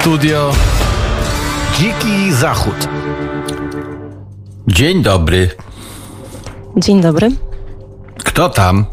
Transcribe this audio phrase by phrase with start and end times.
[0.00, 0.52] studio
[1.78, 2.88] Dziki Zachód.
[4.66, 5.50] Dzień dobry.
[6.76, 7.30] Dzień dobry.
[8.24, 8.86] Kto tam?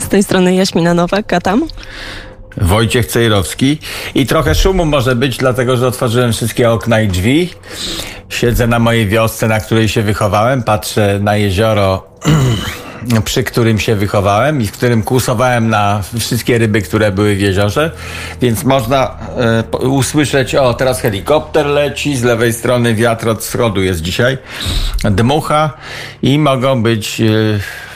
[0.00, 1.66] Z tej strony Jaśmina Nowak, a tam?
[2.56, 3.78] Wojciech Cejrowski.
[4.14, 7.50] I trochę szumu może być, dlatego że otworzyłem wszystkie okna i drzwi.
[8.28, 10.62] Siedzę na mojej wiosce, na której się wychowałem.
[10.62, 12.06] Patrzę na jezioro,
[13.24, 17.90] przy którym się wychowałem i w którym kłusowałem na wszystkie ryby, które były w jeziorze.
[18.40, 19.16] Więc można
[19.72, 24.38] e, usłyszeć, o teraz helikopter leci, z lewej strony wiatr od wschodu jest dzisiaj,
[25.04, 25.70] dmucha
[26.22, 27.20] i mogą być...
[27.20, 27.24] E,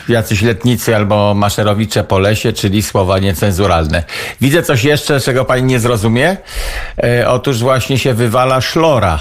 [0.08, 4.02] jacyś letnicy albo maszerowicze po lesie, czyli słowa niecenzuralne.
[4.40, 6.36] Widzę coś jeszcze, czego pani nie zrozumie.
[7.04, 9.20] E, otóż właśnie się wywala szlora.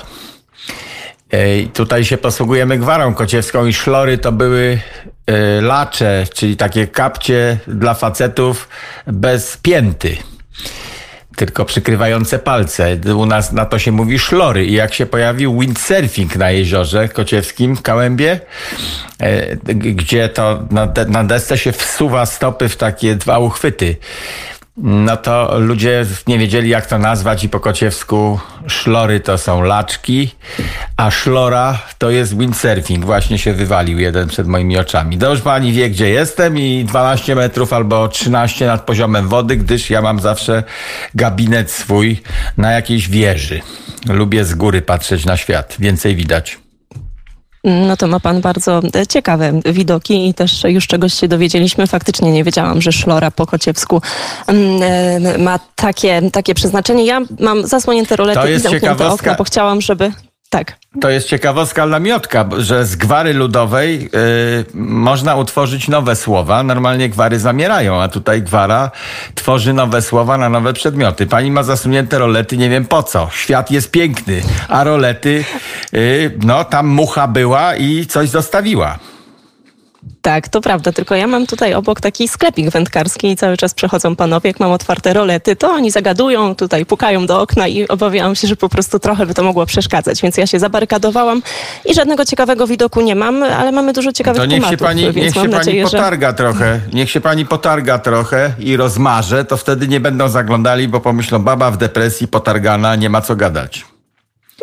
[1.74, 4.80] Tutaj się posługujemy gwarą kociewską i szlory to były
[5.62, 8.70] lacze, czyli takie kapcie dla facetów
[9.08, 10.18] bez pięty
[11.36, 12.98] tylko przykrywające palce.
[13.16, 14.66] U nas na to się mówi szlory.
[14.66, 18.40] I jak się pojawił windsurfing na jeziorze kociewskim w Kałębie,
[19.20, 23.96] e, gdzie to na, na desce się wsuwa stopy w takie dwa uchwyty
[24.77, 30.35] no to ludzie nie wiedzieli, jak to nazwać i po kociewsku szlory to są laczki,
[30.98, 33.05] a szlora to jest windsurfing.
[33.05, 35.18] Właśnie się wywalił jeden przed moimi oczami.
[35.18, 40.01] Dobrze pani wie, gdzie jestem i 12 metrów albo 13 nad poziomem wody, gdyż ja
[40.01, 40.63] mam zawsze
[41.16, 42.21] gabinet swój
[42.57, 43.62] na jakiejś wieży.
[44.10, 45.76] Lubię z góry patrzeć na świat.
[45.79, 46.63] Więcej widać.
[47.64, 51.88] No to ma pan bardzo ciekawe widoki i też już czegoś się dowiedzieliśmy.
[51.88, 54.02] Faktycznie nie wiedziałam, że szlora po kociewsku
[54.48, 57.06] mm, e, ma takie, takie przeznaczenie.
[57.06, 60.12] Ja mam zasłonięte rolety i zamknięte okna, bo chciałam, żeby...
[60.54, 60.77] Tak.
[61.01, 64.09] To jest ciekawostka dla miotka, że z gwary ludowej yy,
[64.73, 66.63] można utworzyć nowe słowa.
[66.63, 68.91] Normalnie gwary zamierają, a tutaj gwara
[69.35, 71.28] tworzy nowe słowa na nowe przedmioty.
[71.28, 73.29] Pani ma zasunięte rolety, nie wiem po co.
[73.31, 75.45] Świat jest piękny, a rolety,
[75.91, 78.99] yy, no tam mucha była i coś zostawiła.
[80.22, 84.16] Tak, to prawda, tylko ja mam tutaj obok taki sklepik wędkarski i cały czas przechodzą
[84.16, 88.47] panowie, jak mam otwarte rolety, to oni zagadują, tutaj pukają do okna i obawiałam się,
[88.47, 91.41] że po prostu trochę by to mogło przeszkadzać, więc ja się zabarykadowałam
[91.86, 95.02] i żadnego ciekawego widoku nie mam, ale mamy dużo ciekawych to niech tematów, się pani,
[95.16, 96.34] niech się nadzieję, pani potarga że...
[96.34, 101.40] trochę, niech się pani potarga trochę i rozmarze, to wtedy nie będą zaglądali, bo pomyślą,
[101.40, 103.92] baba w depresji, potargana, nie ma co gadać.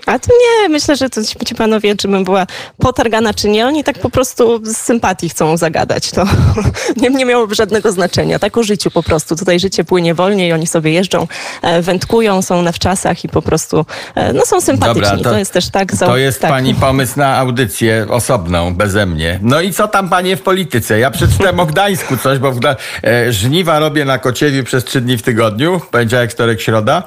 [0.06, 2.47] A to nie, myślę, że to ci panowie, czy bym była
[2.78, 6.11] potargana, czy nie, oni tak po prostu z sympatii chcą zagadać.
[6.11, 6.25] To
[7.03, 8.39] nie, nie miałoby żadnego znaczenia.
[8.39, 9.37] Tak o życiu po prostu.
[9.37, 11.27] Tutaj życie płynie wolniej, oni sobie jeżdżą,
[11.62, 15.03] e, wędkują, są na wczasach i po prostu e, no, są sympatyczni.
[15.03, 15.97] Dobra, to, to, jest też tak.
[15.97, 16.51] To jest tak.
[16.51, 19.39] pani pomysł na audycję osobną, beze mnie.
[19.43, 20.99] No i co tam panie w polityce?
[20.99, 25.19] Ja przeczytałem o Gdańsku coś, bo w, e, żniwa robię na Kociewiu przez trzy dni
[25.19, 27.03] w tygodniu, poniedziałek, wtorek, środa.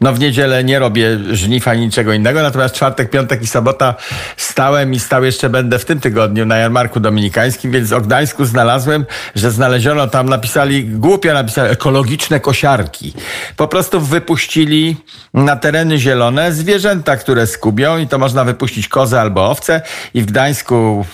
[0.00, 3.94] No w niedzielę nie robię żniw ani niczego innego natomiast czwartek, piątek i sobota
[4.36, 9.06] stałem i stał jeszcze będę w tym tygodniu na jarmarku dominikańskim, więc o Gdańsku znalazłem,
[9.34, 13.12] że znaleziono tam, napisali, głupio napisali, ekologiczne kosiarki.
[13.56, 14.96] Po prostu wypuścili
[15.34, 19.82] na tereny zielone zwierzęta, które skubią i to można wypuścić kozę albo owce
[20.14, 21.06] i w Gdańsku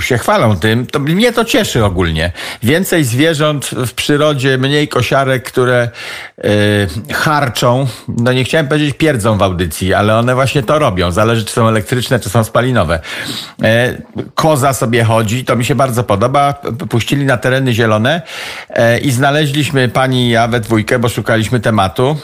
[0.00, 2.32] się chwalą tym, to mnie to cieszy ogólnie.
[2.62, 5.88] Więcej zwierząt w przyrodzie, mniej kosiarek, które
[6.44, 11.10] yy, harczą, no nie chciałem powiedzieć pierdzą w audycji, ale one właśnie to robią.
[11.10, 13.00] Zależy, czy są elektryczne, czy są spalinowe.
[13.58, 13.68] Yy,
[14.34, 16.54] koza sobie chodzi, to mi się bardzo podoba.
[16.88, 18.22] Puścili na tereny zielone
[18.70, 22.16] yy, i znaleźliśmy pani i ja we dwójkę, bo szukaliśmy tematu.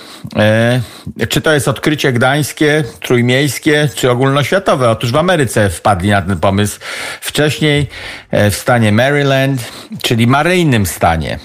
[1.16, 4.91] Yy, czy to jest odkrycie gdańskie, trójmiejskie, czy ogólnoświatowe?
[4.91, 6.78] Otóż w Ameryce wpadli na ten pomysł
[7.21, 7.87] wcześniej wcześniej
[8.31, 11.39] e, w stanie Maryland, czyli maryjnym stanie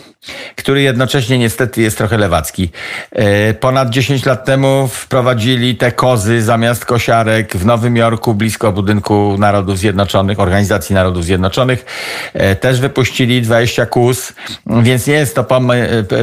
[0.56, 2.70] który jednocześnie niestety jest trochę lewacki.
[3.12, 9.36] E, ponad 10 lat temu wprowadzili te kozy zamiast kosiarek w Nowym Jorku, blisko budynku
[9.40, 11.86] Narodów Zjednoczonych, Organizacji Narodów Zjednoczonych.
[12.34, 14.34] E, też wypuścili 20 kóz,
[14.66, 15.46] więc nie jest to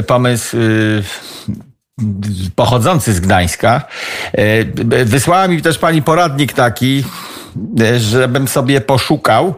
[0.07, 0.57] pomysł
[2.55, 3.81] pochodzący z Gdańska.
[5.05, 7.03] Wysłała mi też pani poradnik taki,
[7.97, 9.55] żebym sobie poszukał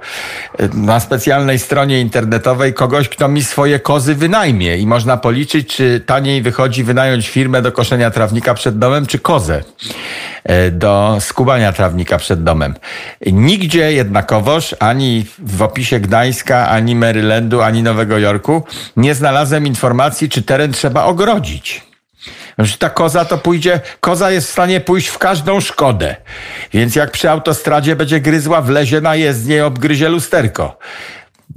[0.74, 6.42] na specjalnej stronie internetowej kogoś, kto mi swoje kozy wynajmie i można policzyć, czy taniej
[6.42, 9.64] wychodzi wynająć firmę do koszenia trawnika przed domem, czy kozę
[10.44, 12.76] e, do skubania trawnika przed domem.
[13.26, 18.64] Nigdzie jednakowoż, ani w opisie Gdańska, ani Marylandu, ani Nowego Jorku
[18.98, 21.91] nie znalazłem informacji, czy teren trzeba ogrodzić.
[22.80, 26.16] Ta koza to pójdzie, koza jest w stanie pójść w każdą szkodę.
[26.74, 30.78] Więc jak przy autostradzie będzie gryzła, wlezie na jezdnię i obgryzie lusterko.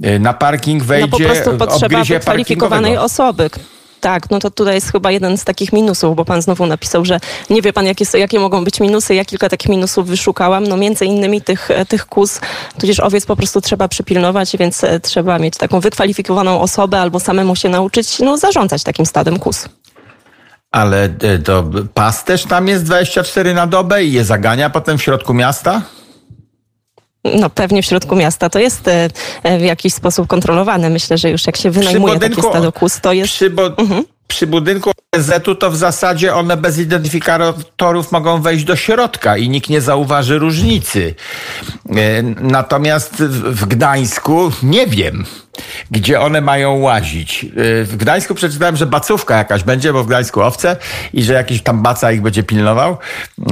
[0.05, 3.49] Y, na parking wejdzie, no po prostu potrzeba wykwalifikowanej osoby
[4.01, 7.19] Tak, no to tutaj jest chyba jeden z takich minusów, bo pan znowu napisał, że
[7.49, 9.15] nie wie pan, jakie, jakie mogą być minusy.
[9.15, 10.67] Ja kilka takich minusów wyszukałam.
[10.67, 12.39] No między innymi tych, tych kus,
[12.79, 17.55] tudzież owiec po prostu trzeba przypilnować, więc e, trzeba mieć taką wykwalifikowaną osobę albo samemu
[17.55, 19.69] się nauczyć no, zarządzać takim stadem kus.
[20.75, 25.03] Ale e, to pas też tam jest 24 na dobę i je zagania potem w
[25.03, 25.81] środku miasta?
[27.23, 29.09] No pewnie w środku miasta to jest e,
[29.59, 30.89] w jakiś sposób kontrolowane.
[30.89, 33.33] Myślę, że już jak się wynajmuje takie stado kus, to jest...
[33.33, 34.03] Przy, bo, mhm.
[34.27, 39.69] przy budynku ONZ-u to w zasadzie one bez identyfikatorów mogą wejść do środka i nikt
[39.69, 41.15] nie zauważy różnicy.
[41.89, 45.25] E, natomiast w Gdańsku nie wiem
[45.91, 47.43] gdzie one mają łazić.
[47.43, 50.77] Y, w Gdańsku przeczytałem, że bacówka jakaś będzie, bo w Gdańsku owce
[51.13, 52.97] i że jakiś tam baca ich będzie pilnował.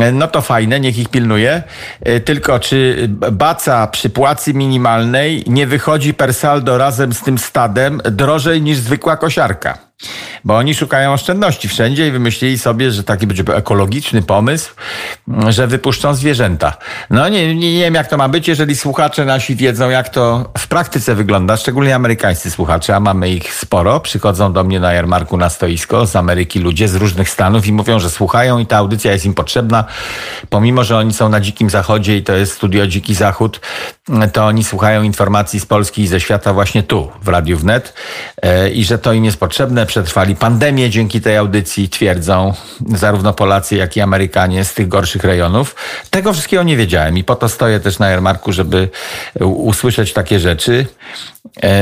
[0.01, 1.63] Y, no to fajne, niech ich pilnuje.
[2.07, 8.01] Y, tylko czy baca przy płacy minimalnej nie wychodzi per saldo razem z tym stadem
[8.05, 9.93] drożej niż zwykła kosiarka?
[10.43, 14.73] Bo oni szukają oszczędności wszędzie i wymyślili sobie, że taki będzie ekologiczny pomysł,
[15.49, 16.77] że wypuszczą zwierzęta.
[17.09, 20.51] No nie, nie, nie wiem, jak to ma być, jeżeli słuchacze nasi wiedzą, jak to
[20.57, 23.99] w praktyce wygląda, szczególnie amerykańscy słuchacze, a mamy ich sporo.
[23.99, 27.99] Przychodzą do mnie na jarmarku na stoisko z Ameryki ludzie z różnych stanów i mówią,
[27.99, 29.85] że słuchają i ta audycja jest im potrzebna.
[30.49, 33.59] Pomimo, że oni są na dzikim zachodzie i to jest studio Dziki Zachód,
[34.33, 37.93] to oni słuchają informacji z Polski i ze świata właśnie tu, w Radiu Wnet
[38.41, 39.85] e, i że to im jest potrzebne.
[39.85, 42.53] Przetrwali pandemię dzięki tej audycji, twierdzą
[42.95, 45.75] zarówno Polacy, jak i Amerykanie z tych gorszych rejonów.
[46.09, 48.89] Tego wszystkiego nie wiedziałem i po to stoję też na jarmarku, żeby
[49.39, 50.85] usłyszeć takie rzeczy.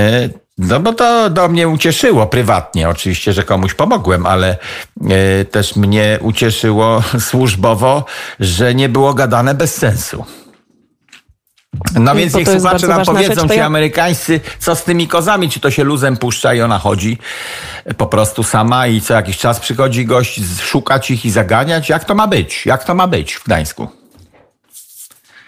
[0.01, 4.57] E, no bo to do mnie ucieszyło prywatnie, oczywiście, że komuś pomogłem, ale
[5.09, 8.05] e, też mnie ucieszyło służbowo,
[8.39, 10.25] że nie było gadane bez sensu.
[11.99, 13.65] No więc niech słuchacze nam powiedzą, ci ja...
[13.65, 17.17] amerykańscy, co z tymi kozami, czy to się luzem puszcza i ona chodzi
[17.97, 21.89] po prostu sama i co jakiś czas przychodzi gość szukać ich i zaganiać?
[21.89, 22.65] Jak to ma być?
[22.65, 24.00] Jak to ma być w Gdańsku?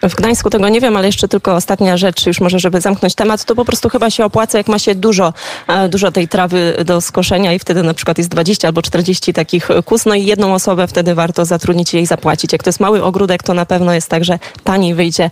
[0.08, 3.44] W Gdańsku tego nie wiem, ale jeszcze tylko ostatnia rzecz, już może, żeby zamknąć temat,
[3.44, 5.32] to po prostu chyba się opłaca, jak ma się dużo,
[5.68, 9.68] e, dużo tej trawy do skoszenia i wtedy na przykład jest 20 albo 40 takich
[9.84, 12.52] kus, no i jedną osobę wtedy warto zatrudnić i jej zapłacić.
[12.52, 15.30] Jak to jest mały ogródek, to na pewno jest tak, że taniej wyjdzie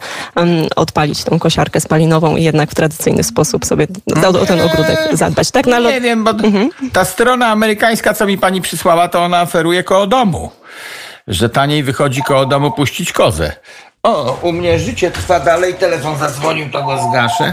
[0.77, 3.87] odpalić tą kosiarkę spalinową i jednak w tradycyjny sposób sobie
[4.25, 5.51] o, o ten ogródek zadbać.
[5.51, 6.71] Tak na Nie wiem, bo mhm.
[6.93, 10.51] ta strona amerykańska, co mi pani przysłała, to ona oferuje koło domu
[11.29, 13.53] że taniej wychodzi koło domu puścić kozę.
[14.07, 17.53] O, u mnie życie trwa dalej, telefon zadzwonił, to go zgaszę.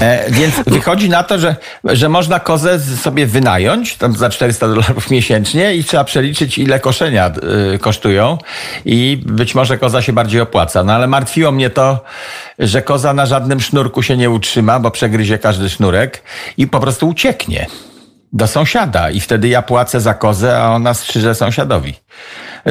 [0.00, 5.10] E, więc wychodzi na to, że, że można kozę sobie wynająć tam za 400 dolarów
[5.16, 7.32] miesięcznie i trzeba przeliczyć, ile koszenia
[7.74, 8.38] y, kosztują
[8.84, 10.84] i być może koza się bardziej opłaca.
[10.84, 12.04] No ale martwiło mnie to,
[12.58, 16.22] że koza na żadnym sznurku się nie utrzyma, bo przegryzie każdy sznurek
[16.56, 17.66] i po prostu ucieknie
[18.32, 21.94] do sąsiada i wtedy ja płacę za kozę, a ona strzyże sąsiadowi.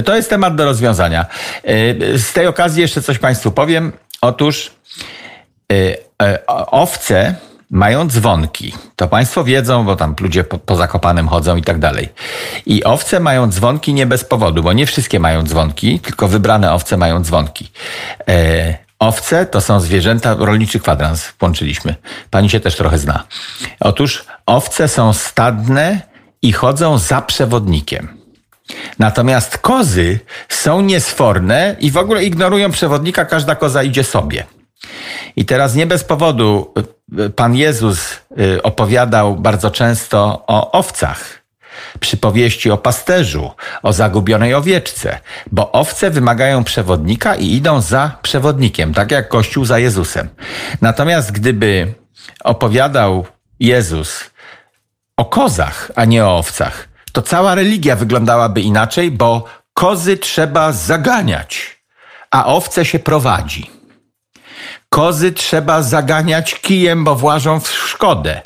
[0.06, 1.26] To jest temat do rozwiązania.
[1.64, 3.92] E, z tej okazji jeszcze coś Państwu powiem.
[4.22, 4.72] Otóż
[5.72, 5.76] e,
[6.24, 7.36] e, owce
[7.70, 8.74] mają dzwonki.
[8.96, 12.10] To Państwo wiedzą, bo tam ludzie po, po Zakopanem chodzą i tak dalej.
[12.66, 16.98] I owce mają dzwonki nie bez powodu, bo nie wszystkie mają dzwonki, tylko wybrane owce
[16.98, 17.72] mają dzwonki.
[19.00, 21.96] Owce to są zwierzęta, rolniczy kwadrans włączyliśmy.
[22.30, 23.24] Pani się też trochę zna.
[23.80, 26.02] Otóż owce są stadne
[26.42, 28.18] i chodzą za przewodnikiem.
[29.00, 34.44] Natomiast kozy są niesforne i w ogóle ignorują przewodnika, każda koza idzie sobie.
[35.36, 36.74] I teraz nie bez powodu
[37.20, 41.45] y, Pan Jezus y, opowiadał bardzo często o owcach.
[42.00, 43.52] Przypowieści o pasterzu,
[43.84, 45.20] o zagubionej owieczce,
[45.52, 50.30] bo owce wymagają przewodnika i idą za przewodnikiem, tak jak Kościół za Jezusem.
[50.82, 51.94] Natomiast gdyby
[52.44, 53.26] opowiadał
[53.60, 54.32] Jezus
[55.18, 61.80] o kozach, a nie o owcach, to cała religia wyglądałaby inaczej, bo kozy trzeba zaganiać,
[62.32, 63.72] a owce się prowadzi.
[64.90, 68.42] Kozy trzeba zaganiać kijem, bo włażą w szkodę,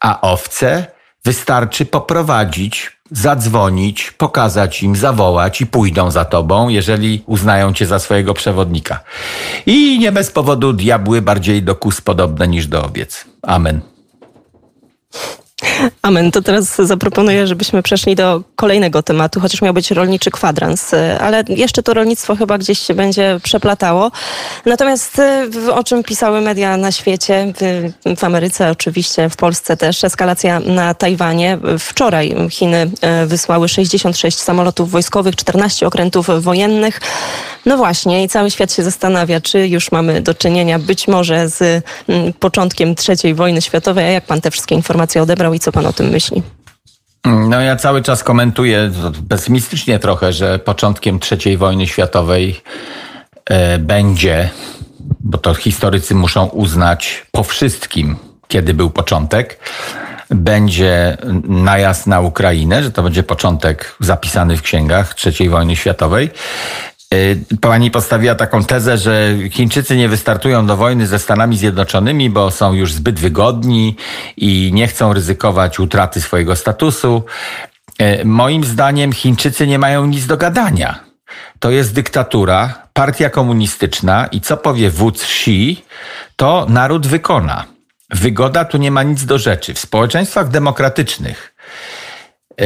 [0.00, 0.86] a owce
[1.24, 8.34] wystarczy poprowadzić, zadzwonić, pokazać im, zawołać i pójdą za tobą, jeżeli uznają cię za swojego
[8.34, 9.00] przewodnika.
[9.66, 13.24] I nie bez powodu diabły bardziej do kus podobne niż do owiec.
[13.42, 13.80] Amen.
[16.02, 16.30] Amen.
[16.30, 21.82] To teraz zaproponuję, żebyśmy przeszli do kolejnego tematu, chociaż miał być rolniczy kwadrans, ale jeszcze
[21.82, 24.10] to rolnictwo chyba gdzieś się będzie przeplatało.
[24.66, 25.20] Natomiast
[25.72, 27.52] o czym pisały media na świecie,
[28.16, 31.58] w, Ameryce oczywiście, w Polsce też, eskalacja na Tajwanie.
[31.78, 37.00] Wczoraj Chiny e, wysłały 66 samolotów wojskowych, 14 okrętów wojennych.
[37.66, 41.84] No właśnie i cały świat się zastanawia, czy już mamy do czynienia być może z
[42.38, 45.92] początkiem trzeciej wojny światowej, a jak pan te wszystkie informacje odebrał i co pan o
[45.92, 46.42] tym myśli?
[47.24, 48.90] No ja cały czas komentuję
[49.28, 52.62] pesymistycznie trochę, że początkiem III wojny światowej
[53.44, 54.50] e, będzie,
[55.20, 58.16] bo to historycy muszą uznać po wszystkim,
[58.48, 59.58] kiedy był początek,
[60.30, 61.16] będzie
[61.48, 66.30] najazd na Ukrainę, że to będzie początek zapisany w księgach III wojny światowej.
[67.12, 72.50] E, pani postawiła taką tezę, że Chińczycy nie wystartują do wojny ze Stanami Zjednoczonymi, bo
[72.50, 73.96] są już zbyt wygodni
[74.36, 77.24] i nie chcą ryzykować utraty swojego statusu.
[77.98, 81.00] E, moim zdaniem Chińczycy nie mają nic do gadania.
[81.58, 85.84] To jest dyktatura, partia komunistyczna i co powie wódz Xi,
[86.36, 87.64] to naród wykona.
[88.10, 89.74] Wygoda tu nie ma nic do rzeczy.
[89.74, 91.54] W społeczeństwach demokratycznych,
[92.60, 92.64] e,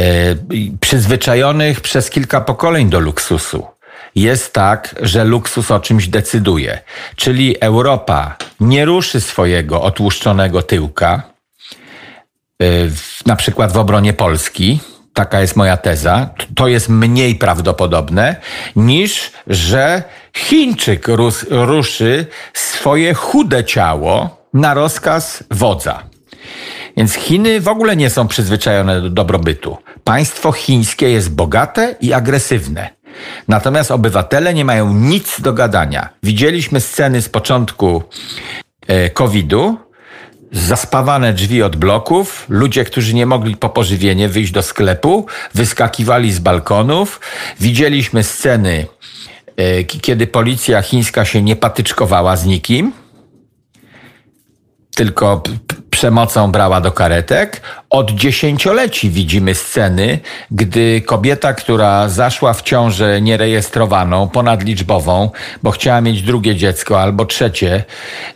[0.81, 3.76] przyzwyczajonych przez kilka pokoleń do luksusu,
[4.17, 6.79] jest tak, że luksus o czymś decyduje.
[7.17, 11.23] Czyli Europa nie ruszy swojego otłuszczonego tyłka,
[12.63, 12.91] y,
[13.27, 14.81] na przykład w obronie Polski,
[15.15, 18.37] taka jest moja teza, to jest mniej prawdopodobne
[18.77, 20.03] niż, że
[20.37, 21.09] Chińczyk
[21.51, 26.03] ruszy swoje chude ciało na rozkaz wodza.
[26.97, 29.77] Więc Chiny w ogóle nie są przyzwyczajone do dobrobytu.
[30.05, 32.96] Państwo chińskie jest bogate i agresywne.
[33.49, 36.09] Natomiast obywatele nie mają nic do gadania.
[36.23, 38.03] Widzieliśmy sceny z początku
[38.87, 39.77] e, COVID-u,
[40.53, 46.39] zaspawane drzwi od bloków, ludzie, którzy nie mogli po pożywienie wyjść do sklepu, wyskakiwali z
[46.39, 47.21] balkonów.
[47.61, 48.87] Widzieliśmy sceny,
[49.57, 52.93] e, kiedy policja chińska się nie patyczkowała z nikim,
[54.95, 55.43] tylko
[55.97, 57.61] przemocą brała do karetek.
[57.91, 60.19] Od dziesięcioleci widzimy sceny,
[60.51, 65.31] gdy kobieta, która zaszła w ciążę nierejestrowaną, ponadliczbową,
[65.63, 67.85] bo chciała mieć drugie dziecko albo trzecie,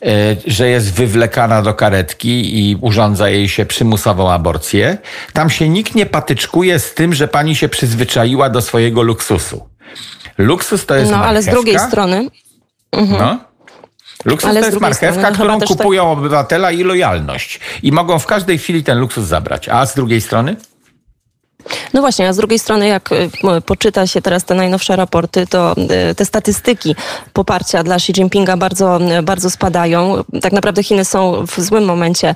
[0.03, 0.07] e,
[0.47, 4.99] że jest wywlekana do karetki i urządza jej się przymusową aborcję.
[5.33, 9.69] Tam się nikt nie patyczkuje z tym, że pani się przyzwyczaiła do swojego luksusu.
[10.39, 12.29] Luksus to jest No, ale z drugiej strony...
[12.93, 13.21] Mhm.
[13.21, 13.50] No.
[14.25, 16.19] Luksus Ale to jest marchewka, strony, którą tak- kupują tak...
[16.19, 17.61] obywatela i lojalność.
[17.83, 19.69] I mogą w każdej chwili ten luksus zabrać.
[19.69, 20.57] A z drugiej strony?
[21.95, 23.31] No właśnie, a z drugiej strony, jak y,
[23.67, 25.75] poczyta się teraz te najnowsze raporty, to
[26.11, 26.95] y, te statystyki
[27.33, 30.25] poparcia dla Xi Jinpinga bardzo, bardzo spadają.
[30.43, 32.35] Tak naprawdę Chiny są w złym momencie.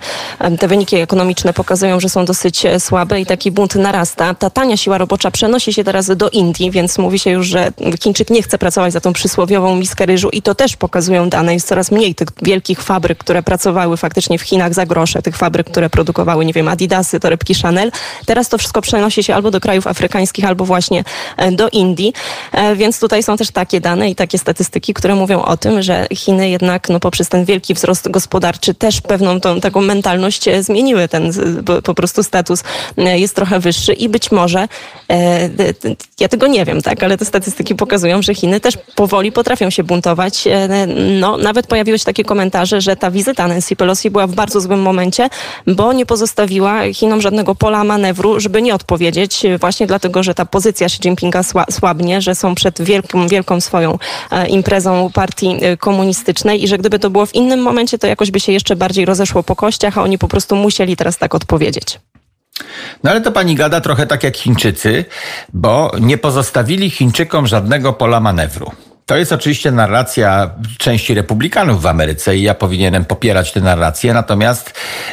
[0.59, 4.35] Te wyniki ekonomiczne pokazują, że są dosyć e, słabe i taki bunt narasta.
[4.35, 8.31] Ta tania siła robocza przenosi się teraz do Indii, więc mówi się już, że Chińczyk
[8.31, 11.54] nie chce pracować za tą przysłowiową miskę ryżu i to też pokazują dane.
[11.54, 15.66] Jest coraz mniej tych wielkich fabryk, które pracowały faktycznie w Chinach za grosze, tych fabryk,
[15.66, 17.93] które produkowały, nie wiem, Adidasy, torebki Chanel.
[18.26, 21.04] Teraz to wszystko przenosi się albo do krajów afrykańskich, albo właśnie
[21.37, 22.12] e, do Indii.
[22.52, 26.06] E, więc tutaj są też takie dane i takie statystyki, które mówią o tym, że
[26.14, 31.09] Chiny jednak no, poprzez ten wielki wzrost gospodarczy też pewną tą taką mentalność e, zmieniły.
[31.09, 31.33] Ten
[31.85, 32.62] po prostu status
[32.97, 34.68] jest trochę wyższy i być może,
[36.21, 39.85] ja tego nie wiem, tak, ale te statystyki pokazują, że Chiny też powoli potrafią się
[39.85, 40.44] buntować.
[41.21, 44.83] No, nawet pojawiły się takie komentarze, że ta wizyta Nancy Pelosi była w bardzo złym
[44.83, 45.28] momencie,
[45.66, 49.03] bo nie pozostawiła Chinom żadnego pola manewru, żeby nie odpowiedzieć
[49.58, 53.99] właśnie dlatego, że ta pozycja Xi Jinpinga słabnie, że są przed wielką, wielką swoją
[54.30, 58.30] e, imprezą partii e, komunistycznej i że gdyby to było w innym momencie, to jakoś
[58.30, 62.00] by się jeszcze bardziej rozeszło po kościach, a oni po prostu musieli teraz tak odpowiedzieć.
[63.02, 65.04] No ale to pani gada trochę tak jak Chińczycy,
[65.52, 68.73] bo nie pozostawili Chińczykom żadnego pola manewru.
[69.06, 74.73] To jest oczywiście narracja części republikanów w Ameryce i ja powinienem popierać tę narrację, natomiast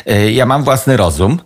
[0.10, 1.40] y, ja mam własny rozum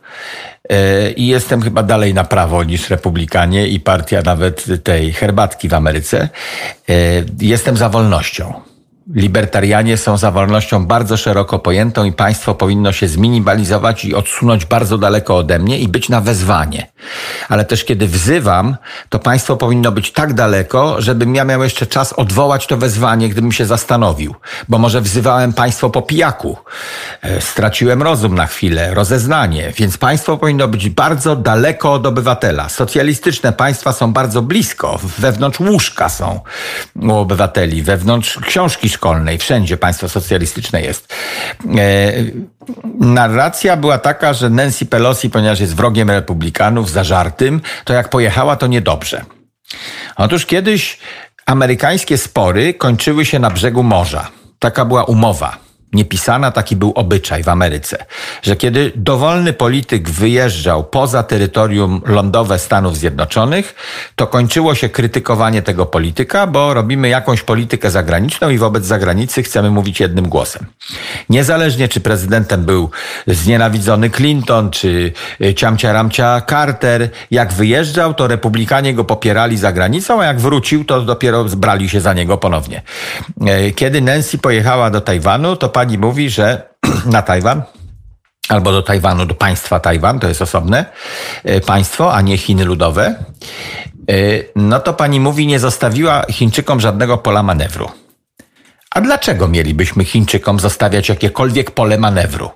[0.72, 5.74] y, i jestem chyba dalej na prawo niż republikanie i partia nawet tej herbatki w
[5.74, 6.30] Ameryce.
[6.90, 8.75] Y, jestem za wolnością.
[9.14, 14.98] Libertarianie są za wolnością bardzo szeroko pojętą i państwo powinno się zminimalizować i odsunąć bardzo
[14.98, 16.88] daleko ode mnie i być na wezwanie.
[17.50, 18.78] Ale też kiedy wzywam,
[19.10, 23.52] to państwo powinno być tak daleko, żebym ja miał jeszcze czas odwołać to wezwanie, gdybym
[23.52, 24.36] się zastanowił.
[24.70, 26.58] Bo może wzywałem państwo po pijaku.
[27.22, 29.74] E, straciłem rozum na chwilę, rozeznanie.
[29.78, 32.70] Więc państwo powinno być bardzo daleko od obywatela.
[32.70, 35.00] Socjalistyczne państwa są bardzo blisko.
[35.18, 36.40] Wewnątrz łóżka są
[36.96, 41.14] u obywateli, wewnątrz książki szkolnej, wszędzie państwo socjalistyczne jest.
[41.78, 42.14] E,
[43.00, 48.68] narracja była taka, że Nancy Pelosi, ponieważ jest wrogiem republikanów, zażartym, to jak pojechała, to
[48.68, 49.26] niedobrze.
[50.16, 51.00] Otóż kiedyś
[51.46, 54.32] amerykańskie spory kończyły się na brzegu morza.
[54.60, 55.65] Taka była umowa.
[55.96, 58.06] Niepisana, taki był obyczaj w Ameryce,
[58.42, 63.76] że kiedy dowolny polityk wyjeżdżał poza terytorium lądowe Stanów Zjednoczonych,
[64.16, 69.72] to kończyło się krytykowanie tego polityka, bo robimy jakąś politykę zagraniczną i wobec zagranicy chcemy
[69.72, 70.66] mówić jednym głosem.
[71.30, 72.90] Niezależnie czy prezydentem był
[73.28, 75.12] znienawidzony Clinton, czy
[75.56, 81.02] ciamcia ramcia Carter, jak wyjeżdżał, to republikanie go popierali za granicą, a jak wrócił, to
[81.02, 82.82] dopiero zbrali się za niego ponownie.
[83.48, 86.70] E, kiedy Nancy pojechała do Tajwanu, to pani mówi, że
[87.16, 87.62] na Tajwan
[88.50, 90.86] albo do Tajwanu, do państwa Tajwan, to jest osobne
[91.44, 93.16] e, państwo, a nie Chiny ludowe,
[94.10, 94.14] e,
[94.56, 97.92] no to pani mówi, nie zostawiła Chińczykom żadnego pola manewru.
[98.92, 102.50] A dlaczego mielibyśmy Chińczykom zostawiać jakiekolwiek pole manewru?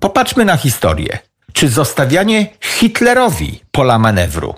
[0.00, 1.18] Popatrzmy na historię.
[1.52, 4.54] Czy zostawianie Hitlerowi pola manewru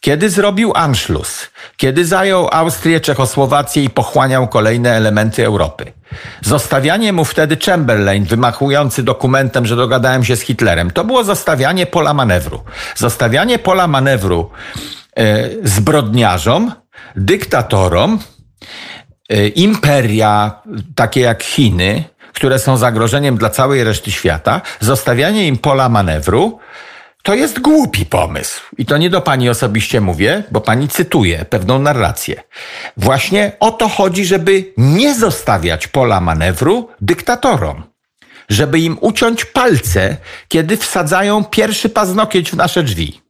[0.00, 5.92] kiedy zrobił Anschluss, kiedy zajął Austrię, Czechosłowację i pochłaniał kolejne elementy Europy.
[6.40, 12.14] Zostawianie mu wtedy Chamberlain, wymachujący dokumentem, że dogadałem się z Hitlerem, to było zostawianie pola
[12.14, 12.60] manewru.
[12.96, 14.50] Zostawianie pola manewru
[15.16, 16.72] e, zbrodniarzom,
[17.16, 18.18] dyktatorom,
[19.28, 20.62] e, imperia
[20.94, 26.58] takie jak Chiny, które są zagrożeniem dla całej reszty świata, zostawianie im pola manewru,
[27.26, 28.60] to jest głupi pomysł.
[28.78, 32.42] I to nie do pani osobiście mówię, bo pani cytuje pewną narrację.
[32.96, 37.82] Właśnie o to chodzi, żeby nie zostawiać pola manewru dyktatorom.
[38.48, 40.16] Żeby im uciąć palce,
[40.48, 43.20] kiedy wsadzają pierwszy paznokieć w nasze drzwi.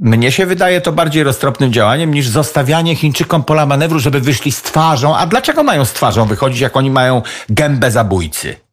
[0.00, 4.62] Mnie się wydaje to bardziej roztropnym działaniem niż zostawianie Chińczykom pola manewru, żeby wyszli z
[4.62, 5.16] twarzą.
[5.16, 8.63] A dlaczego mają z twarzą wychodzić, jak oni mają gębę zabójcy?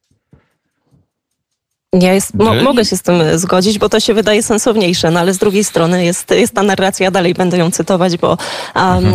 [2.00, 5.34] Ja jest, mo, mogę się z tym zgodzić, bo to się wydaje sensowniejsze, no ale
[5.34, 8.38] z drugiej strony jest, jest ta narracja, dalej będę ją cytować, bo,
[8.76, 9.14] um,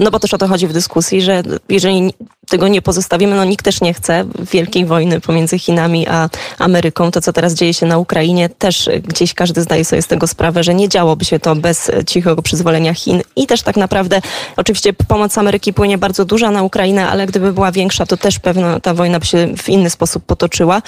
[0.00, 2.14] no bo też o to chodzi w dyskusji, że jeżeli
[2.52, 6.28] tego nie pozostawimy, no nikt też nie chce wielkiej wojny pomiędzy Chinami a
[6.58, 7.10] Ameryką.
[7.10, 10.64] To, co teraz dzieje się na Ukrainie, też gdzieś każdy zdaje sobie z tego sprawę,
[10.64, 13.22] że nie działoby się to bez cichego przyzwolenia Chin.
[13.36, 14.20] I też tak naprawdę,
[14.56, 18.80] oczywiście pomoc Ameryki płynie bardzo duża na Ukrainę, ale gdyby była większa, to też pewno
[18.80, 20.82] ta wojna by się w inny sposób potoczyła.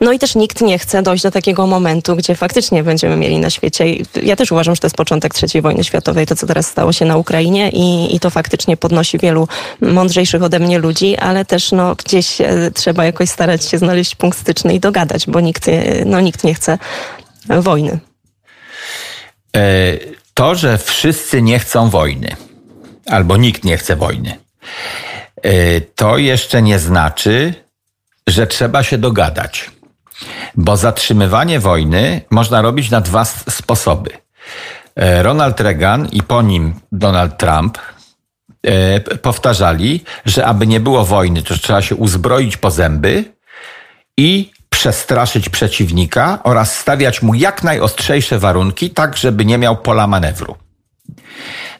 [0.00, 3.50] No i też nikt nie chce dojść do takiego momentu, gdzie faktycznie będziemy mieli na
[3.50, 3.84] świecie.
[4.22, 7.04] Ja też uważam, że to jest początek III wojny światowej, to co teraz stało się
[7.04, 9.48] na Ukrainie i, i to faktycznie podnosi wielu
[9.80, 14.38] mądrzejszych ode mnie ludzi, ale też no, gdzieś e, trzeba jakoś starać się znaleźć punkt
[14.38, 16.78] styczny i dogadać, bo nikt, e, no, nikt nie chce
[17.46, 17.98] wojny.
[19.56, 19.60] E,
[20.34, 22.36] to, że wszyscy nie chcą wojny,
[23.06, 24.38] albo nikt nie chce wojny,
[25.94, 27.54] to jeszcze nie znaczy,
[28.26, 29.70] że trzeba się dogadać.
[30.54, 34.10] Bo zatrzymywanie wojny można robić na dwa sposoby.
[34.96, 37.80] E, Ronald Reagan i po nim Donald Trump e,
[39.22, 43.24] powtarzali, że aby nie było wojny, to trzeba się uzbroić po zęby
[44.16, 50.56] i przestraszyć przeciwnika oraz stawiać mu jak najostrzejsze warunki, tak żeby nie miał pola manewru.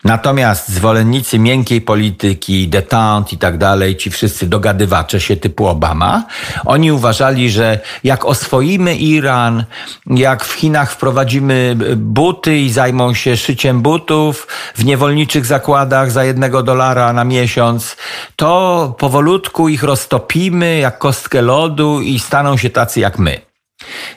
[0.04, 6.24] Natomiast zwolennicy miękkiej polityki, detente i tak dalej, ci wszyscy dogadywacze się typu Obama,
[6.66, 9.64] oni uważali, że jak oswoimy Iran,
[10.06, 16.62] jak w Chinach wprowadzimy buty i zajmą się szyciem butów w niewolniczych zakładach za jednego
[16.62, 17.96] dolara na miesiąc,
[18.36, 23.40] to powolutku ich roztopimy jak kostkę lodu i staną się tacy jak my.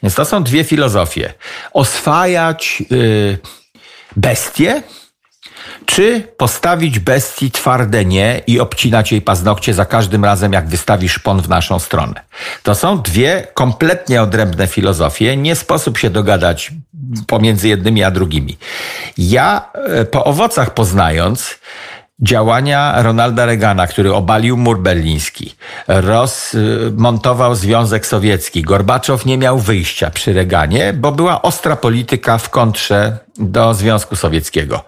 [0.04, 1.34] Więc to są dwie filozofie.
[1.74, 3.38] Oswajać yy,
[4.16, 4.84] bestie,
[5.86, 11.42] czy postawić bestii twarde nie i obcinać jej paznokcie za każdym razem, jak wystawi szpon
[11.42, 12.22] w naszą stronę?
[12.64, 15.38] To są dwie kompletnie odrębne filozofie.
[15.38, 16.72] Nie sposób się dogadać
[17.28, 18.58] pomiędzy jednymi a drugimi.
[19.18, 21.60] Ja e, po owocach poznając,
[22.20, 25.56] działania Ronalda Reagana, który obalił mur berliński,
[25.88, 28.62] rozmontował Związek Sowiecki.
[28.62, 34.84] Gorbaczow nie miał wyjścia przy Reganie, bo była ostra polityka w kontrze do Związku Sowieckiego.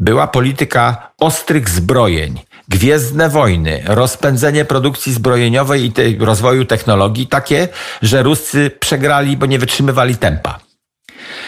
[0.00, 7.68] Była polityka ostrych zbrojeń, gwiezdne wojny, rozpędzenie produkcji zbrojeniowej i te, rozwoju technologii takie,
[8.02, 10.58] że Ruscy przegrali, bo nie wytrzymywali tempa.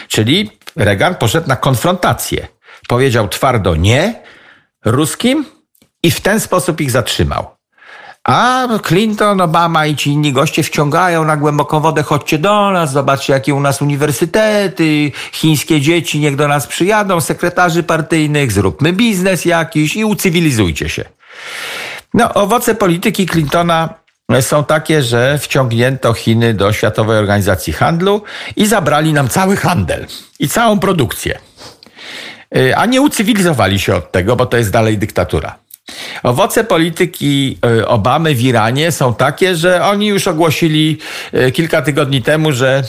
[0.08, 2.48] Czyli Reagan poszedł na konfrontację.
[2.88, 4.14] Powiedział twardo nie,
[4.84, 5.44] ruskim
[6.02, 7.58] i w ten sposób ich zatrzymał.
[8.24, 13.32] A Clinton, Obama i ci inni goście wciągają na głęboką wodę, chodźcie do nas, zobaczcie
[13.32, 19.96] jakie u nas uniwersytety, chińskie dzieci niech do nas przyjadą, sekretarzy partyjnych, zróbmy biznes jakiś
[19.96, 21.04] i ucywilizujcie się.
[22.14, 23.94] No, owoce polityki Clintona
[24.40, 28.22] są takie, że wciągnięto Chiny do Światowej Organizacji Handlu
[28.56, 30.06] i zabrali nam cały handel
[30.38, 31.38] i całą produkcję.
[32.56, 35.58] Y, a nie ucywilizowali się od tego, bo to jest dalej dyktatura.
[36.22, 40.98] Owoce polityki e, Obamy w Iranie są takie, że oni już ogłosili
[41.32, 42.84] e, kilka tygodni temu, że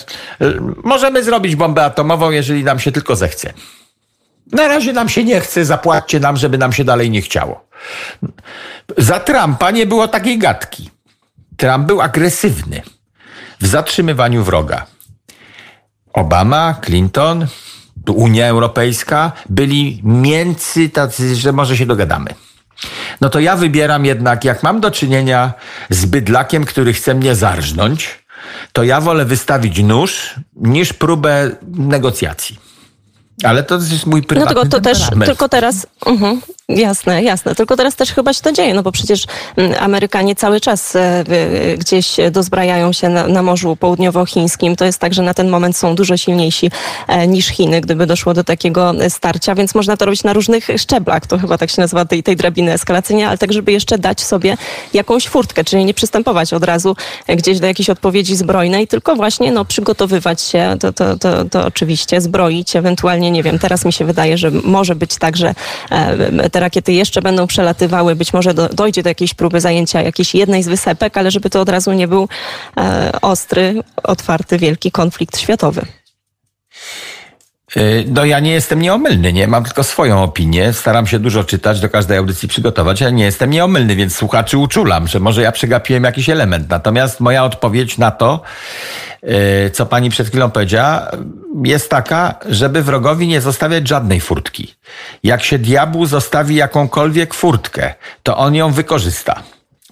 [0.84, 3.54] możemy zrobić bombę atomową, jeżeli nam się tylko zechce.
[4.52, 7.65] Na razie nam się nie chce, zapłaćcie nam, żeby nam się dalej nie chciało.
[8.98, 10.89] Za Trumpa nie było takiej gadki.
[11.58, 12.82] Trump był agresywny
[13.62, 14.86] w zatrzymywaniu wroga.
[16.13, 17.48] Obama, Clinton,
[18.08, 22.34] Unia Europejska byli mięcy tacy, że może się dogadamy.
[23.22, 25.54] No to ja wybieram jednak, jak mam do czynienia
[25.90, 28.20] z bydlakiem, który chce mnie zarżnąć,
[28.74, 32.60] to ja wolę wystawić nóż niż próbę negocjacji.
[33.44, 37.77] Ale to jest mój prywatny No tylko to też, tylko teraz, mhm, jasne, jasne, tylko
[37.77, 41.77] teraz też chyba się to dzieje, no bo przecież mm, Amerykanie cały czas e, e,
[41.77, 44.75] gdzieś dozbrajają się na, na Morzu Południowochińskim.
[44.75, 46.71] To jest tak, że na ten moment są dużo silniejsi
[47.08, 51.27] e, niż Chiny, gdyby doszło do takiego starcia, więc można to robić na różnych szczeblach,
[51.27, 54.58] to chyba tak się nazywa tej, tej drabiny eskalacyjnej, ale tak, żeby jeszcze dać sobie
[54.93, 56.95] jakąś furtkę, czyli nie przystępować od razu
[57.27, 62.21] gdzieś do jakiejś odpowiedzi zbrojnej, tylko właśnie no, przygotowywać się, to, to, to, to oczywiście,
[62.21, 65.55] zbroić, ewentualnie, nie wiem, teraz mi się wydaje, że może być tak, że
[65.91, 70.36] e, te rakiety jeszcze będą przelatywały, być może do, dojdzie do jakiejś próby zajęcia jakiejś
[70.36, 72.28] jednej z wysepek, ale żeby to od razu nie był
[72.78, 75.82] e, ostry, otwarty, wielki konflikt światowy.
[77.77, 79.47] Y, No ja nie jestem nieomylny, nie?
[79.47, 80.73] Mam tylko swoją opinię.
[80.73, 85.08] Staram się dużo czytać, do każdej audycji przygotować, ale nie jestem nieomylny, więc słuchaczy uczulam,
[85.08, 86.69] że może ja przegapiłem jakiś element.
[86.69, 88.41] Natomiast moja odpowiedź na to,
[89.23, 91.12] y, co pani przed chwilą powiedziała,
[91.63, 94.75] jest taka, żeby wrogowi nie zostawiać żadnej furtki.
[95.23, 99.43] Jak się diabłu zostawi jakąkolwiek furtkę, to on ją wykorzysta.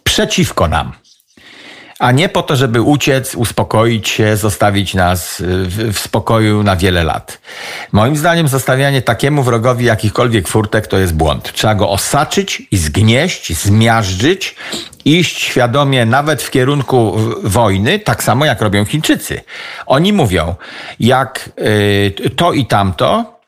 [0.04, 0.94] Przeciwko nam
[2.00, 6.76] a nie po to, żeby uciec, uspokoić się, zostawić nas y, w, w, spokoju na
[6.76, 7.40] wiele lat.
[7.92, 11.54] Moim zdaniem zostawianie takiemu wrogowi jakichkolwiek furtek to jest błąd.
[11.54, 14.56] Trzeba go osaczyć i zgnieść, zmiażdżyć,
[15.06, 19.42] iść świadomie nawet w kierunku wojny, tak samo jak robią Chińczycy.
[19.86, 20.56] Oni mówią,
[21.00, 21.50] jak
[22.26, 23.40] y, to i tamto,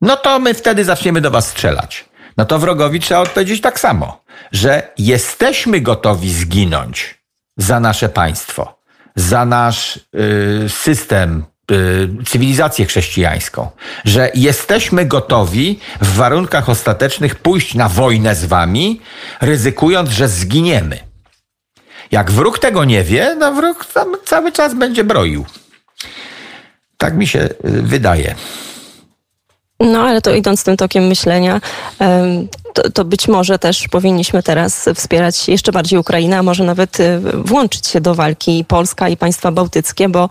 [0.00, 2.04] no to my wtedy zaczniemy do was strzelać.
[2.36, 4.20] No to wrogowi trzeba odpowiedzieć tak samo,
[4.52, 7.23] że jesteśmy gotowi zginąć
[7.56, 8.78] za nasze państwo,
[9.16, 13.70] za nasz y, system, y, cywilizację chrześcijańską,
[14.04, 19.00] że jesteśmy gotowi w warunkach ostatecznych pójść na wojnę z wami,
[19.40, 20.98] ryzykując, że zginiemy.
[22.10, 23.86] Jak wróg tego nie wie, no wróg
[24.24, 25.44] cały czas będzie broił.
[26.98, 28.34] Tak mi się y, wydaje.
[29.80, 31.60] No, ale to idąc tym tokiem myślenia,
[32.74, 37.20] to, to, być może też powinniśmy teraz wspierać jeszcze bardziej Ukrainę, a może nawet y,
[37.34, 40.28] włączyć się do walki Polska i państwa bałtyckie, bo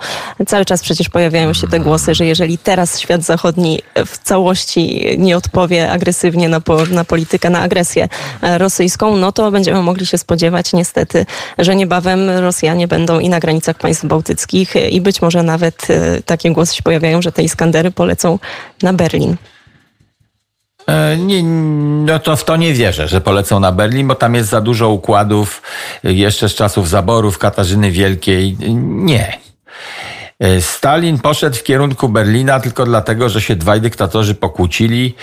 [0.48, 5.38] cały czas przecież pojawiają się te głosy, że jeżeli teraz świat zachodni w całości nie
[5.38, 8.10] odpowie agresywnie na, po, na politykę, na agresję
[8.42, 11.26] e, rosyjską, no to będziemy mogli się spodziewać niestety,
[11.58, 16.52] że niebawem Rosjanie będą i na granicach państw bałtyckich i być może nawet e, takie
[16.52, 18.40] głosy się pojawiają, że te Iskandery polecą
[18.82, 19.38] na Berlin.
[21.18, 24.62] Nie, no to w to nie wierzę, że polecą na Berlin, bo tam jest za
[24.62, 25.62] dużo układów
[26.04, 28.58] jeszcze z czasów zaborów Katarzyny Wielkiej.
[28.80, 29.38] Nie.
[30.60, 35.16] Stalin poszedł w kierunku Berlina tylko dlatego, że się dwaj dyktatorzy pokłócili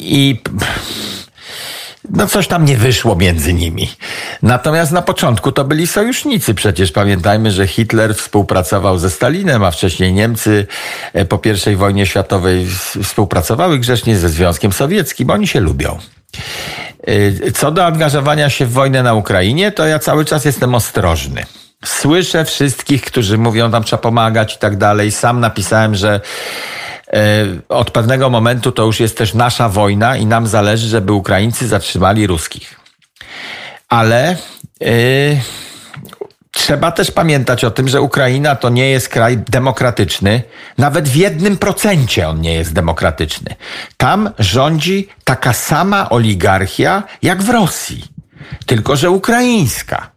[0.00, 0.36] i
[2.10, 3.90] no coś tam nie wyszło między nimi.
[4.42, 6.54] Natomiast na początku to byli sojusznicy.
[6.54, 10.66] Przecież pamiętajmy, że Hitler współpracował ze Stalinem, a wcześniej Niemcy
[11.28, 11.40] po
[11.72, 12.66] I wojnie światowej
[13.02, 15.30] współpracowały grzecznie ze Związkiem Sowieckim.
[15.30, 15.98] Oni się lubią.
[17.54, 21.46] Co do angażowania się w wojnę na Ukrainie, to ja cały czas jestem ostrożny.
[21.84, 25.12] Słyszę wszystkich, którzy mówią, tam trzeba pomagać i tak dalej.
[25.12, 26.20] Sam napisałem, że
[27.68, 32.26] od pewnego momentu to już jest też nasza wojna i nam zależy, żeby Ukraińcy zatrzymali
[32.26, 32.80] ruskich.
[33.88, 34.36] Ale
[34.80, 34.88] yy,
[36.50, 40.42] trzeba też pamiętać o tym, że Ukraina to nie jest kraj demokratyczny.
[40.78, 43.54] Nawet w jednym procencie on nie jest demokratyczny.
[43.96, 48.04] Tam rządzi taka sama oligarchia jak w Rosji,
[48.66, 50.10] tylko że ukraińska.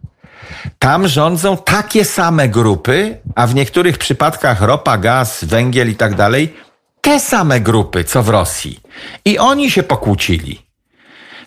[0.79, 6.53] Tam rządzą takie same grupy, a w niektórych przypadkach ropa, gaz, węgiel i tak dalej,
[7.01, 8.79] te same grupy, co w Rosji.
[9.25, 10.61] I oni się pokłócili.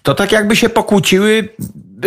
[0.03, 1.49] To tak jakby się pokłóciły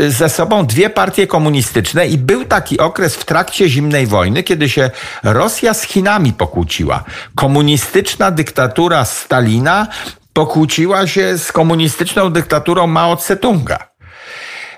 [0.08, 4.92] ze sobą dwie partie komunistyczne i był taki okres w trakcie zimnej wojny, kiedy się
[5.24, 7.04] Rosja z Chinami pokłóciła.
[7.36, 9.88] Komunistyczna dyktatura Stalina
[10.34, 13.78] pokłóciła się z komunistyczną dyktaturą Mao Tse-tunga.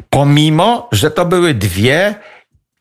[0.10, 2.15] Pomimo, że to były dwie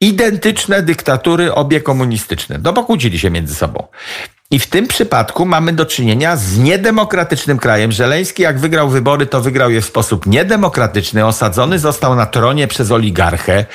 [0.01, 2.59] identyczne dyktatury, obie komunistyczne.
[2.63, 3.87] No pokłócili się między sobą.
[4.51, 7.93] I w tym przypadku mamy do czynienia z niedemokratycznym krajem.
[7.93, 11.27] Żeleński, jak wygrał wybory, to wygrał je w sposób niedemokratyczny.
[11.27, 13.67] Osadzony został na tronie przez oligarchę.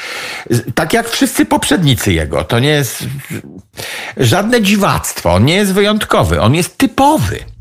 [0.75, 2.43] Tak jak wszyscy poprzednicy jego.
[2.43, 3.05] To nie jest
[4.17, 5.33] żadne dziwactwo.
[5.33, 6.41] On nie jest wyjątkowy.
[6.41, 7.52] On jest typowy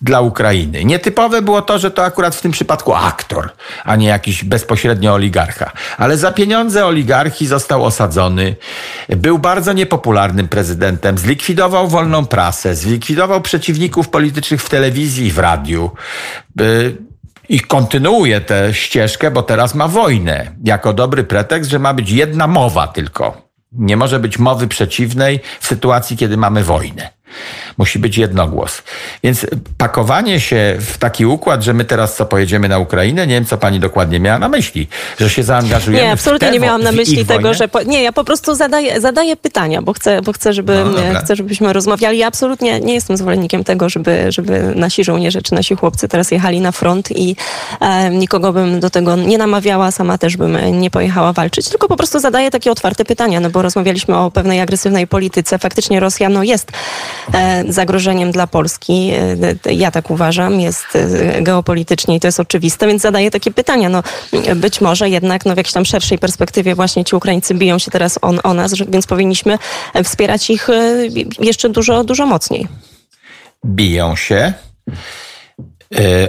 [0.00, 0.84] dla Ukrainy.
[0.84, 3.50] Nietypowe było to, że to akurat w tym przypadku aktor,
[3.84, 5.72] a nie jakiś bezpośrednio oligarcha.
[5.98, 8.56] Ale za pieniądze oligarchii został osadzony.
[9.08, 11.18] Był bardzo niepopularnym prezydentem.
[11.18, 15.90] Zlikwidował wolną prasę, zlikwidował przeciwników politycznych w telewizji i w radiu.
[16.60, 16.96] Y,
[17.48, 20.52] I kontynuuje tę ścieżkę, bo teraz ma wojnę.
[20.64, 23.48] Jako dobry pretekst, że ma być jedna mowa tylko.
[23.72, 27.10] Nie może być mowy przeciwnej w sytuacji, kiedy mamy wojnę.
[27.78, 28.82] Musi być jednogłos.
[29.24, 29.46] Więc
[29.78, 33.58] pakowanie się w taki układ, że my teraz co pojedziemy na Ukrainę, nie wiem co
[33.58, 34.88] pani dokładnie miała na myśli,
[35.20, 36.04] że się zaangażujemy.
[36.04, 37.54] Nie, absolutnie nie miałam na myśli tego, wojnę?
[37.54, 37.68] że.
[37.68, 41.36] Po, nie, ja po prostu zadaję, zadaję pytania, bo chcę, bo chcę, żeby, No, chcę,
[41.36, 42.18] żebyśmy rozmawiali.
[42.18, 46.60] Ja absolutnie nie jestem zwolennikiem tego, żeby, żeby nasi żołnierze czy nasi chłopcy teraz jechali
[46.60, 47.36] na front i
[47.80, 51.96] e, nikogo bym do tego nie namawiała, sama też bym nie pojechała walczyć, tylko po
[51.96, 55.58] prostu zadaję takie otwarte pytania, no bo rozmawialiśmy o pewnej agresywnej polityce.
[55.58, 56.72] Faktycznie Rosja no, jest
[57.34, 59.10] e, zagrożeniem dla Polski.
[59.66, 63.88] E, ja tak uważam, jest e, geopolitycznie i to jest oczywiste, więc zadaję takie pytania.
[63.88, 64.02] No,
[64.56, 68.18] być może jednak no, w jakiejś tam szerszej perspektywie właśnie ci Ukraińcy biją się teraz
[68.22, 69.58] on, o nas, więc powinniśmy
[69.94, 70.68] e, wspierać ich
[71.40, 72.68] jeszcze dużo, dużo mocniej.
[73.66, 74.52] biją się.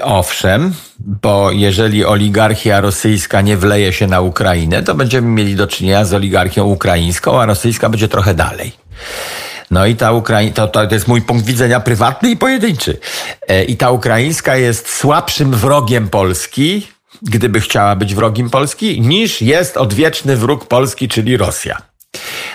[0.01, 6.05] Owszem, bo jeżeli oligarchia rosyjska nie wleje się na Ukrainę, to będziemy mieli do czynienia
[6.05, 8.71] z oligarchią ukraińską, a rosyjska będzie trochę dalej.
[9.71, 12.97] No i ta Ukraińska, to, to, to jest mój punkt widzenia prywatny i pojedynczy.
[13.47, 16.87] E, I ta ukraińska jest słabszym wrogiem Polski,
[17.21, 21.81] gdyby chciała być wrogiem Polski, niż jest odwieczny wróg Polski, czyli Rosja.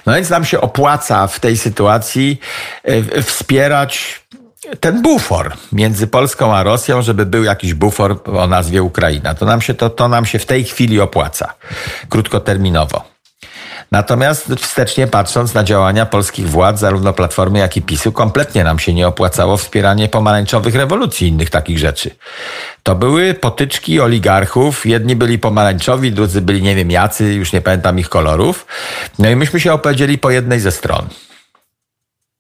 [0.07, 2.41] No więc nam się opłaca w tej sytuacji
[2.85, 4.25] e, wspierać
[4.81, 9.35] ten bufor między Polską a Rosją, żeby był jakiś bufor o nazwie Ukraina.
[9.35, 11.55] To nam się, to, to nam się w tej chwili opłaca,
[12.09, 13.14] krótkoterminowo.
[13.91, 18.95] Natomiast wstecznie patrząc na działania polskich władz, zarówno Platformy, jak i PiSu, kompletnie nam się
[18.95, 22.11] nie opłacało wspieranie pomarańczowych rewolucji i innych takich rzeczy.
[22.83, 24.87] To były potyczki oligarchów.
[24.87, 28.67] Jedni byli pomarańczowi, drudzy byli nie wiem jacy, już nie pamiętam ich kolorów.
[29.19, 31.09] No i myśmy się opowiedzieli po jednej ze stron.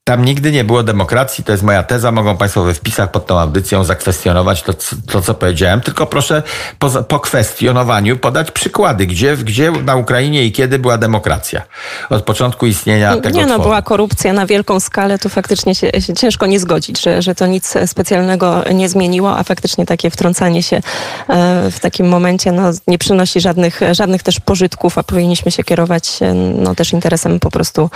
[0.06, 2.12] Tam nigdy nie było demokracji, to jest moja teza.
[2.12, 5.80] Mogą Państwo we wpisach pod tą audycją zakwestionować to, co- to co powiedziałem.
[5.80, 6.42] Tylko proszę
[6.78, 11.62] po, po kwestionowaniu podać przykłady, gdzie, gdzie na Ukrainie i kiedy była demokracja.
[12.10, 13.62] Od początku istnienia tego Nie no, tworu.
[13.62, 17.46] była korupcja na wielką skalę, to faktycznie się, się ciężko nie zgodzić, że, że to
[17.46, 22.98] nic specjalnego nie zmieniło, a faktycznie takie wtrącanie się e, w takim momencie no, nie
[22.98, 27.90] przynosi żadnych, żadnych też pożytków, a powinniśmy się kierować e, no, też interesem po prostu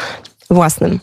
[0.50, 1.00] własnym.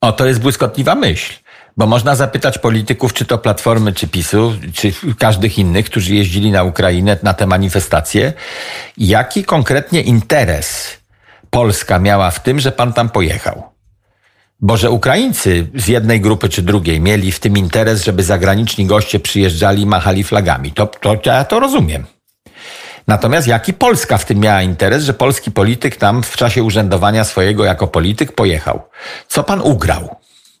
[0.00, 1.32] O, to jest błyskotliwa myśl.
[1.76, 6.62] Bo można zapytać polityków, czy to Platformy, czy PiSu, czy każdych innych, którzy jeździli na
[6.62, 8.32] Ukrainę na te manifestacje,
[8.98, 10.98] jaki konkretnie interes
[11.50, 13.62] Polska miała w tym, że pan tam pojechał.
[14.60, 19.20] Bo że Ukraińcy z jednej grupy czy drugiej mieli w tym interes, żeby zagraniczni goście
[19.20, 22.06] przyjeżdżali machali flagami, to, to ja to rozumiem.
[23.06, 27.64] Natomiast jaki Polska w tym miała interes, że polski polityk tam w czasie urzędowania swojego
[27.64, 28.82] jako polityk pojechał?
[29.28, 30.16] Co pan ugrał?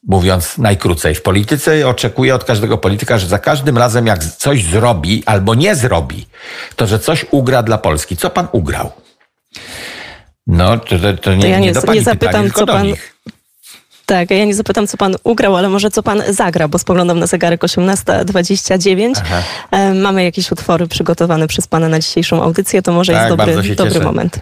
[0.06, 5.22] Mówiąc najkrócej, w polityce oczekuję od każdego polityka, że za każdym razem jak coś zrobi
[5.26, 6.26] albo nie zrobi,
[6.76, 8.16] to że coś ugra dla Polski.
[8.16, 8.92] Co pan ugrał?
[10.46, 12.72] No, to, to, to nie, ja nie, nie- do pani nie zapytam, pytanie, co do
[12.72, 13.09] pan- nich.
[14.10, 17.26] Tak, ja nie zapytam, co pan ugrał, ale może co pan zagra, bo spoglądam na
[17.26, 19.12] zegarek 18.29.
[19.22, 19.42] Aha.
[19.70, 23.74] E, Mamy jakieś utwory przygotowane przez pana na dzisiejszą audycję, to może Tak, jest dobry,
[23.74, 24.04] dobry cieszę.
[24.04, 24.38] moment.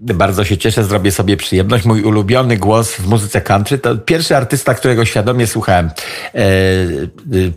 [0.00, 1.84] Bardzo się cieszę, zrobię sobie przyjemność.
[1.84, 5.90] Mój ulubiony głos w muzyce country to pierwszy artysta, którego świadomie słuchałem.
[6.34, 6.40] E,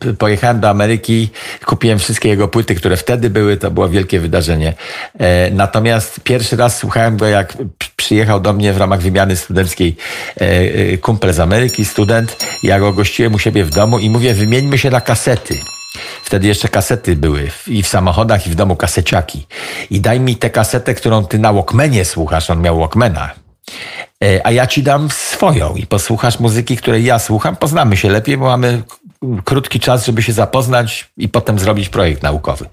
[0.10, 1.30] e, pojechałem do Ameryki,
[1.65, 4.73] kupiłem wszystkie jego płyty, które wtedy były, to było wielkie wydarzenie.
[5.19, 7.58] E, natomiast pierwszy raz słuchałem go, jak
[7.95, 9.95] przyjechał do mnie w ramach wymiany studenckiej
[10.38, 12.38] e, e, kumpel z Ameryki, student.
[12.63, 15.79] Ja go gościłem u siebie w domu i mówię, wymieńmy się na kasety.
[16.23, 19.47] Wtedy jeszcze kasety były i w samochodach, i w domu kaseciaki.
[19.89, 22.49] I daj mi tę kasetę, którą ty na Walkmanie słuchasz.
[22.49, 23.30] On miał Walkmana.
[24.23, 27.56] E, A ja ci dam swoją i posłuchasz muzyki, której ja słucham.
[27.56, 28.82] Poznamy się lepiej, bo mamy
[29.43, 32.65] krótki czas, żeby się zapoznać i potem zrobić projekt naukowy.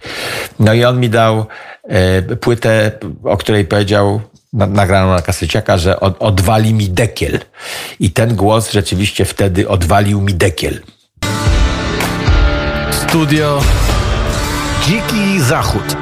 [0.60, 1.46] No i on mi dał
[1.88, 2.92] e, płytę,
[3.24, 4.20] o której powiedział,
[4.52, 7.40] na, nagraną na kaseciaka, że od, odwali mi dekiel.
[8.00, 10.80] I ten głos rzeczywiście wtedy odwalił mi dekiel.
[13.16, 13.60] Studio
[14.86, 15.96] Dziki Zachód.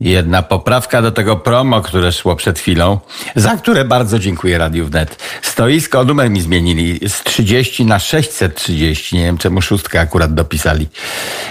[0.00, 2.98] Jedna poprawka do tego promo, które szło przed chwilą,
[3.36, 5.22] za które bardzo dziękuję Radiu Wnet.
[5.42, 9.16] Stoisko, numer mi zmienili z 30 na 630.
[9.16, 10.88] Nie wiem czemu szóstkę akurat dopisali.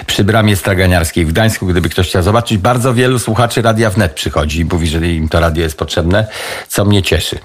[0.08, 4.60] Przy bramie straganiarskiej w Gdańsku, gdyby ktoś chciał zobaczyć, bardzo wielu słuchaczy Radia Wnet przychodzi
[4.60, 6.28] i mówi, że im to radio jest potrzebne,
[6.68, 7.40] co mnie cieszy.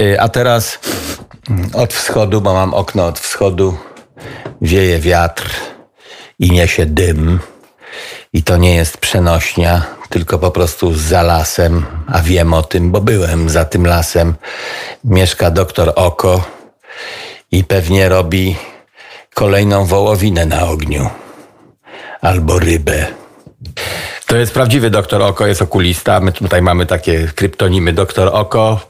[0.00, 0.78] Y, a teraz
[1.72, 3.78] od wschodu, bo mam okno od wschodu,
[4.62, 5.50] wieje wiatr
[6.38, 7.40] i niesie dym.
[8.32, 13.00] I to nie jest przenośnia, tylko po prostu za lasem, a wiem o tym, bo
[13.00, 14.34] byłem za tym lasem.
[15.04, 16.44] Mieszka doktor Oko
[17.52, 18.56] i pewnie robi
[19.34, 21.10] kolejną wołowinę na ogniu
[22.20, 23.06] albo rybę.
[24.26, 26.20] To jest prawdziwy doktor Oko, jest okulista.
[26.20, 28.80] My tutaj mamy takie kryptonimy doktor Oko,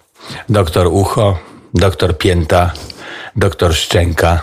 [0.49, 1.39] doktor Ucho,
[1.75, 2.73] doktor Pięta,
[3.37, 4.41] doktor Szczęka.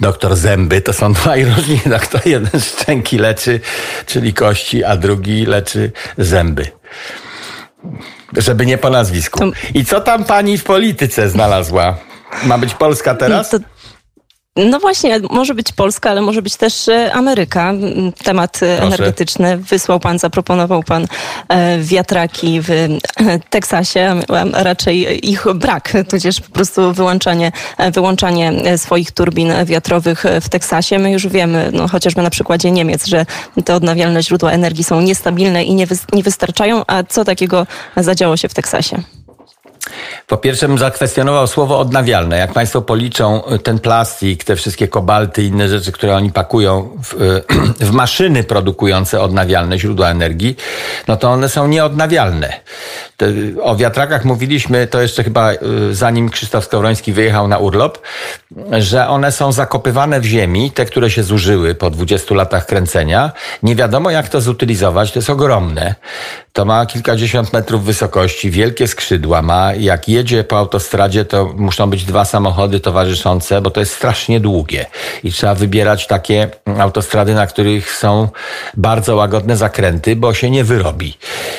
[0.00, 2.20] Doktor Zęby to są dwaj różni doktor.
[2.26, 3.60] Jeden szczęki leczy,
[4.06, 6.66] czyli kości, a drugi leczy zęby.
[8.36, 9.44] Żeby nie po nazwisku.
[9.74, 11.96] I co tam pani w polityce znalazła?
[12.44, 13.50] Ma być Polska teraz?
[13.50, 13.58] To
[14.58, 17.72] no właśnie, może być Polska, ale może być też e, Ameryka.
[18.24, 18.82] Temat e, Proszę.
[18.82, 19.56] energetyczny.
[19.56, 21.06] Wysłał pan, zaproponował pan
[21.48, 22.98] e, wiatraki w
[23.50, 24.20] Teksasie,
[24.54, 27.52] a raczej ich brak, tudzież po prostu wyłączanie,
[27.92, 30.98] wyłączanie swoich turbin wiatrowych w Teksasie.
[30.98, 33.26] My już wiemy, no, chociażby na przykładzie Niemiec, że
[33.64, 36.82] te odnawialne źródła energii są niestabilne i nie, wy, nie wystarczają.
[36.86, 37.66] A co takiego
[37.96, 39.02] zadziało się w Teksasie?
[40.28, 42.38] Po pierwsze zakwestionował słowo odnawialne.
[42.38, 46.98] Jak Państwo policzą y, ten plastik, te wszystkie kobalty i inne rzeczy, które oni pakują
[47.04, 47.42] w, y,
[47.86, 50.56] w, maszyny produkujące odnawialne źródła energii,
[51.08, 52.60] no to one są nieodnawialne.
[53.62, 55.58] O wiatrakach mówiliśmy, to jeszcze chyba y,
[55.94, 57.98] zanim Krzysztof Skowroński wyjechał na urlop,
[58.78, 63.32] że one są zakopywane w ziemi, te, które się zużyły po 20 latach kręcenia.
[63.62, 65.94] Nie wiadomo jak to zutylizować, to jest ogromne.
[66.52, 69.74] To ma kilkadziesiąt metrów wysokości, wielkie skrzydła ma.
[69.74, 74.86] Jak jedzie po autostradzie, to muszą być dwa samochody towarzyszące, bo to jest strasznie długie.
[75.24, 78.28] I trzeba wybierać takie autostrady, na których są
[78.76, 81.18] bardzo łagodne zakręty, bo się nie wyrobi.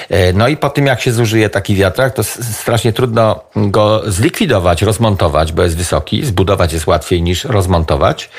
[0.10, 4.82] E, no i po tym, jak się zużyje taki wiatrak, to strasznie trudno go zlikwidować,
[4.82, 6.26] rozmontować, bo jest wysoki.
[6.26, 8.30] Zbudować jest łatwiej niż rozmontować.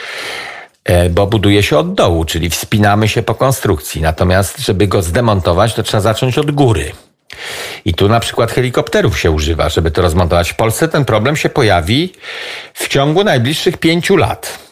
[0.84, 4.02] E, bo buduje się od dołu, czyli wspinamy się po konstrukcji.
[4.02, 6.92] Natomiast, żeby go zdemontować, to trzeba zacząć od góry.
[7.84, 10.50] I tu na przykład helikopterów się używa, żeby to rozmontować.
[10.50, 12.12] W Polsce ten problem się pojawi
[12.74, 14.69] w ciągu najbliższych pięciu lat.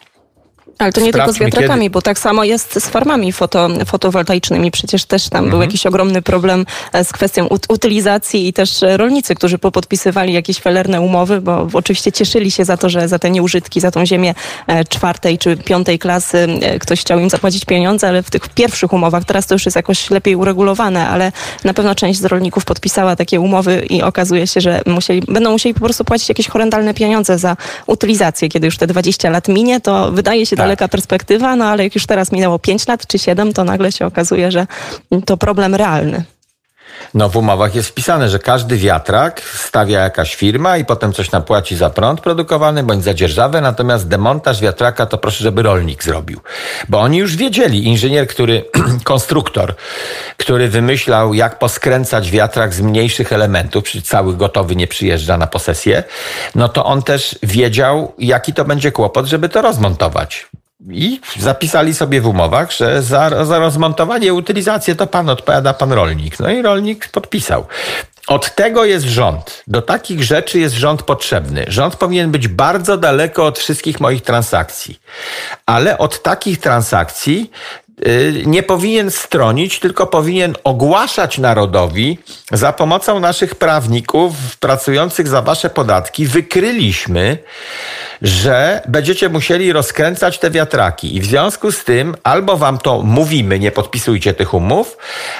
[0.79, 1.91] Ale to nie tylko z wiatrakami, kiedy...
[1.91, 4.71] bo tak samo jest z farmami foto, fotowoltaicznymi.
[4.71, 5.51] Przecież też tam mhm.
[5.51, 10.59] był jakiś ogromny problem e, z kwestią utylizacji i też e, rolnicy, którzy podpisywali jakieś
[10.59, 14.35] felerne umowy, bo oczywiście cieszyli się za to, że za te nieużytki, za tą ziemię
[14.67, 16.47] e, czwartej czy piątej klasy
[16.81, 20.11] ktoś chciał im zapłacić pieniądze, ale w tych pierwszych umowach, teraz to już jest jakoś
[20.11, 21.33] lepiej uregulowane, ale
[21.65, 25.75] na pewno część z rolników podpisała takie umowy i okazuje się, że musieli, będą musieli
[25.75, 28.49] po prostu płacić jakieś horrendalne pieniądze za utylizację.
[28.49, 31.95] Kiedy już te 20 lat minie, to wydaje się tak daleka perspektywa, no ale jak
[31.95, 34.67] już teraz minęło 5 lat czy 7, to nagle się okazuje, że
[35.25, 36.25] to problem realny.
[37.15, 41.77] No w umowach jest wpisane, że każdy wiatrak stawia jakaś firma i potem coś napłaci
[41.77, 46.41] za prąd produkowany bądź za dzierżawę, natomiast demontaż wiatraka to proszę, żeby rolnik zrobił.
[46.89, 48.65] Bo oni już wiedzieli, inżynier, który,
[49.05, 49.75] konstruktor,
[50.37, 56.05] który wymyślał jak poskręcać wiatrak z mniejszych elementów, czyli cały gotowy nie przyjeżdża na posesję,
[56.55, 60.47] no to on też wiedział, jaki to będzie kłopot, żeby to rozmontować.
[60.87, 66.41] I zapisali sobie w umowach, że za, za rozmontowanie utylizację to pan odpowiada, pan rolnik.
[66.41, 67.67] No i rolnik podpisał.
[68.29, 69.63] Od tego jest rząd.
[69.67, 71.65] Do takich rzeczy jest rząd potrzebny.
[71.69, 75.01] Rząd powinien być bardzo daleko od wszystkich moich transakcji.
[75.67, 77.51] Ale od takich transakcji
[78.47, 82.19] nie powinien stronić, tylko powinien ogłaszać narodowi
[82.53, 86.27] za pomocą naszych prawników pracujących za wasze podatki.
[86.27, 87.39] Wykryliśmy,
[88.23, 93.59] że będziecie musieli rozkręcać te wiatraki i w związku z tym albo wam to mówimy,
[93.59, 94.97] nie podpisujcie tych umów,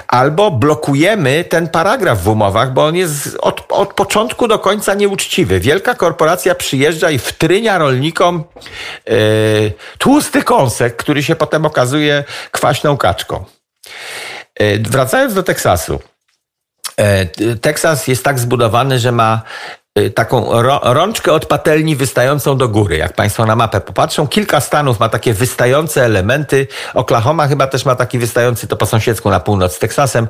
[0.09, 5.61] albo blokujemy ten paragraf w umowach, bo on jest od, od początku do końca nieuczciwy.
[5.61, 8.45] Wielka korporacja przyjeżdża i wtrynia rolnikom
[9.07, 9.15] yy,
[9.99, 13.45] tłusty kąsek, który się potem okazuje kwaśną kaczką.
[14.61, 16.01] Yy, wracając do Teksasu.
[16.97, 19.43] E, Teksas jest tak zbudowany, że ma
[19.99, 22.97] Y, taką rączkę od patelni wystającą do góry.
[22.97, 26.67] Jak Państwo na mapę popatrzą, kilka stanów ma takie wystające elementy.
[26.95, 30.29] Oklahoma chyba też ma taki wystający, to po sąsiedzku na północ z Teksasem.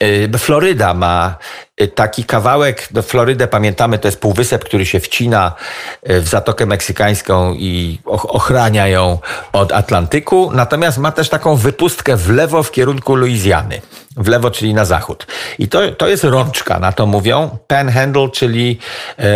[0.00, 1.34] E, e, Floryda ma
[1.76, 5.54] e, taki kawałek, do Florydę pamiętamy, to jest półwysep, który się wcina
[6.02, 9.18] w Zatokę Meksykańską i ochrania ją
[9.52, 13.80] od Atlantyku, natomiast ma też taką wypustkę w lewo w kierunku Luizjany.
[14.16, 15.26] w lewo, czyli na zachód.
[15.58, 17.58] I to, to jest rączka, na to mówią.
[17.66, 18.78] Panhandle, czyli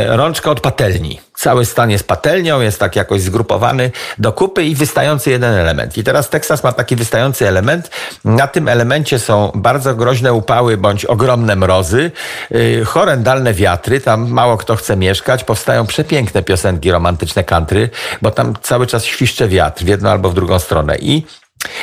[0.06, 1.20] rączka od patelni.
[1.44, 5.98] Cały stan jest patelnią, jest tak jakoś zgrupowany do kupy i wystający jeden element.
[5.98, 7.90] I teraz Teksas ma taki wystający element.
[8.24, 12.10] Na tym elemencie są bardzo groźne upały bądź ogromne mrozy,
[12.50, 15.44] yy, horrendalne wiatry, tam mało kto chce mieszkać.
[15.44, 17.90] Powstają przepiękne piosenki romantyczne country,
[18.22, 20.96] bo tam cały czas świszcze wiatr w jedną albo w drugą stronę.
[20.98, 21.26] I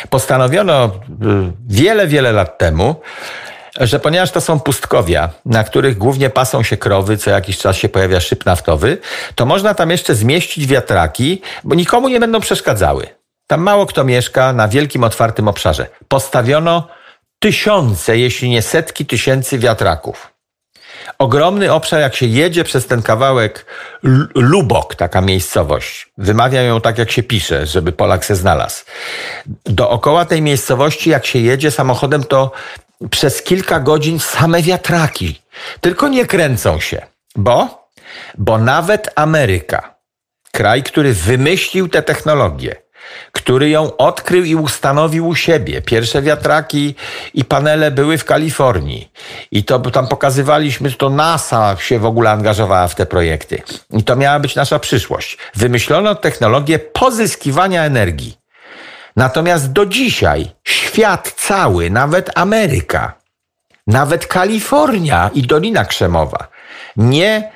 [0.09, 0.89] postanowiono y,
[1.67, 2.95] wiele, wiele lat temu,
[3.79, 7.89] że ponieważ to są pustkowia, na których głównie pasą się krowy, co jakiś czas się
[7.89, 8.97] pojawia szyb naftowy,
[9.35, 13.07] to można tam jeszcze zmieścić wiatraki, bo nikomu nie będą przeszkadzały.
[13.47, 15.87] Tam mało kto mieszka na wielkim, otwartym obszarze.
[16.07, 16.87] Postawiono
[17.39, 20.31] tysiące, jeśli nie setki tysięcy wiatraków.
[21.19, 23.65] Ogromny obszar, jak się jedzie przez ten kawałek
[24.35, 26.09] Lubok, taka miejscowość.
[26.17, 28.83] Wymawiam ją tak, jak się pisze, żeby Polak se znalazł.
[29.65, 32.51] Dookoła tej miejscowości, jak się jedzie samochodem, to
[33.09, 35.41] przez kilka godzin same wiatraki.
[35.81, 37.01] Tylko nie kręcą się.
[37.35, 37.87] Bo?
[38.37, 39.95] Bo nawet Ameryka,
[40.51, 42.75] kraj, który wymyślił tę technologię,
[43.31, 45.81] który ją odkrył i ustanowił u siebie.
[45.81, 46.95] Pierwsze wiatraki
[47.33, 49.11] i panele były w Kalifornii.
[49.51, 53.61] I to tam pokazywaliśmy, że to NASA się w ogóle angażowała w te projekty.
[53.89, 55.37] I to miała być nasza przyszłość.
[55.55, 58.40] Wymyślono technologię pozyskiwania energii.
[59.15, 63.13] Natomiast do dzisiaj świat cały, nawet Ameryka,
[63.87, 66.47] nawet Kalifornia i Dolina Krzemowa
[66.97, 67.51] nie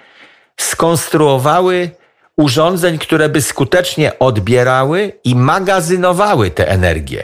[0.60, 1.90] skonstruowały
[2.38, 7.24] urządzeń, które by skutecznie odbierały i magazynowały tę energię.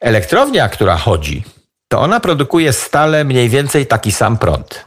[0.00, 1.44] Elektrownia, która chodzi,
[1.88, 4.84] to ona produkuje stale mniej więcej taki sam prąd.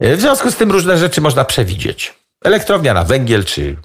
[0.00, 2.14] W związku z tym różne rzeczy można przewidzieć.
[2.44, 3.76] Elektrownia na węgiel czy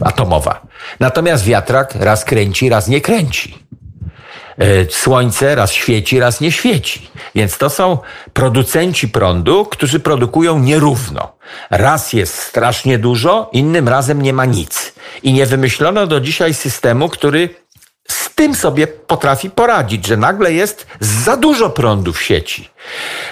[0.00, 0.66] atomowa.
[1.00, 3.58] Natomiast wiatrak raz kręci, raz nie kręci.
[4.58, 7.10] E, słońce raz świeci, raz nie świeci.
[7.34, 7.98] Więc to są
[8.32, 11.36] producenci prądu, którzy produkują nierówno.
[11.70, 14.92] Raz jest strasznie dużo, innym razem nie ma nic.
[15.22, 17.48] I nie wymyślono do dzisiaj systemu, który
[18.32, 22.68] z tym sobie potrafi poradzić, że nagle jest za dużo prądu w sieci.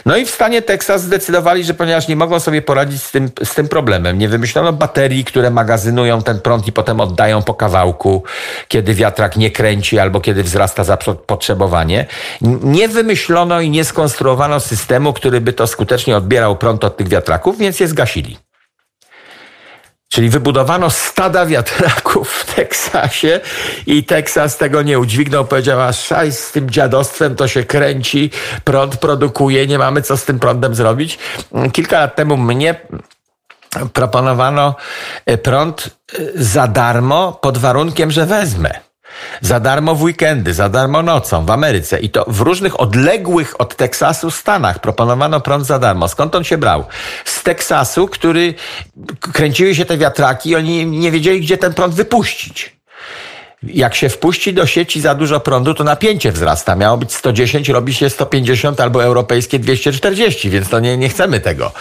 [0.07, 3.55] No i w stanie Teksas zdecydowali, że ponieważ nie mogą sobie poradzić z tym, z
[3.55, 8.23] tym problemem, nie wymyślono baterii, które magazynują ten prąd i potem oddają po kawałku,
[8.69, 12.07] kiedy wiatrak nie kręci albo kiedy wzrasta zapotrzebowanie.
[12.63, 17.59] Nie wymyślono i nie skonstruowano systemu, który by to skutecznie odbierał prąd od tych wiatraków,
[17.59, 18.50] więc je zgasili.
[20.13, 23.41] Czyli wybudowano stada wiatraków w Teksasie
[23.87, 25.45] i Teksas tego nie udźwignął.
[25.45, 28.31] Powiedziała, szaj z tym dziadostwem to się kręci,
[28.65, 31.19] prąd produkuje, nie mamy co z tym prądem zrobić.
[31.73, 32.75] Kilka lat temu mnie
[33.93, 34.75] proponowano
[35.27, 38.90] e, prąd e, za darmo pod warunkiem, że wezmę.
[39.41, 42.01] Za darmo w weekendy, za darmo nocą w Ameryce.
[42.01, 46.09] I to w różnych odległych od Teksasu stanach proponowano prąd za darmo.
[46.09, 46.85] Skąd on się brał?
[47.25, 48.55] Z Teksasu, który
[49.21, 52.80] kręciły się te wiatraki i oni nie wiedzieli, gdzie ten prąd wypuścić
[53.63, 56.77] jak się wpuści do sieci za dużo prądu, to napięcie wzrasta.
[56.77, 61.73] Miało być 110, robi się 150 albo europejskie 240, więc to nie, nie chcemy tego,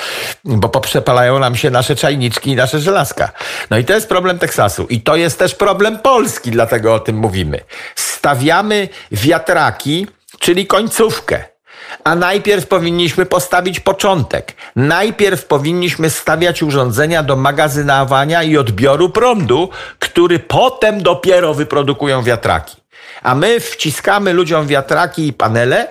[0.45, 3.31] bo poprzepalają nam się nasze czajniczki i nasze żelazka.
[3.69, 4.87] No i to jest problem Teksasu.
[4.89, 7.59] I to jest też problem Polski, dlatego o tym mówimy.
[7.95, 10.07] Stawiamy wiatraki,
[10.39, 11.58] czyli końcówkę.
[12.03, 14.53] A najpierw powinniśmy postawić początek.
[14.75, 19.69] Najpierw powinniśmy stawiać urządzenia do magazynowania i odbioru prądu,
[19.99, 22.77] który potem dopiero wyprodukują wiatraki.
[23.23, 25.87] A my wciskamy ludziom wiatraki i panele,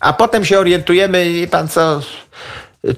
[0.00, 2.00] a potem się orientujemy, i pan co,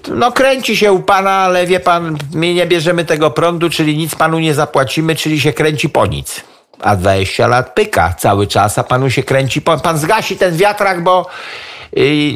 [0.08, 4.14] no kręci się u pana, ale wie pan, my nie bierzemy tego prądu, czyli nic
[4.14, 6.40] panu nie zapłacimy, czyli się kręci po nic.
[6.80, 9.78] A 20 lat pyka cały czas, a panu się kręci, po...
[9.78, 11.26] pan zgasi ten wiatrak, bo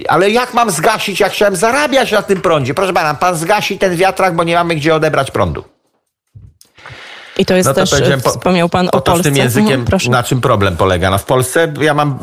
[0.08, 2.74] ale jak mam zgasić, jak chciałem zarabiać na tym prądzie?
[2.74, 5.64] Proszę pana, pan zgasi ten wiatrak, bo nie mamy gdzie odebrać prądu.
[7.38, 7.90] I to jest no to też,
[8.24, 9.22] wspomniał pan o, o Polsce.
[9.22, 11.10] tym językiem, mhm, na czym problem polega?
[11.10, 12.18] No w Polsce ja mam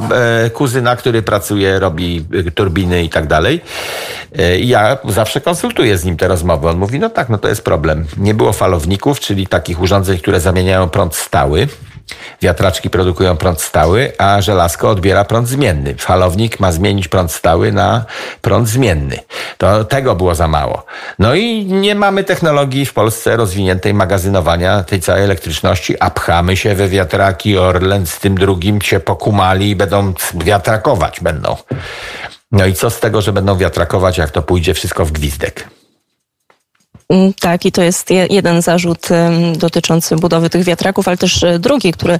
[0.45, 3.61] e, kuzyna, który pracuje, robi e, turbiny i tak dalej.
[4.37, 6.69] E, ja zawsze konsultuję z nim te rozmowy.
[6.69, 8.05] On mówi, no tak, no to jest problem.
[8.17, 11.67] Nie było falowników, czyli takich urządzeń, które zamieniają prąd stały.
[12.41, 15.95] Wiatraczki produkują prąd stały, a żelazko odbiera prąd zmienny.
[15.97, 18.05] Falownik ma zmienić prąd stały na
[18.41, 19.19] prąd zmienny.
[19.57, 20.85] To tego było za mało.
[21.19, 26.75] No i nie mamy technologii w Polsce rozwiniętej magazynowania tej całej elektryczności, a pchamy się
[26.75, 27.57] we wiatraki.
[27.57, 31.55] Orlen z tym drugim się pokumali i będą wiatrakować będą.
[32.51, 35.78] No i co z tego, że będą wiatrakować, jak to pójdzie wszystko w gwizdek?
[37.13, 39.07] Mm, tak, i to jest jeden zarzut
[39.57, 42.19] dotyczący budowy tych wiatraków, ale też e, drugi, który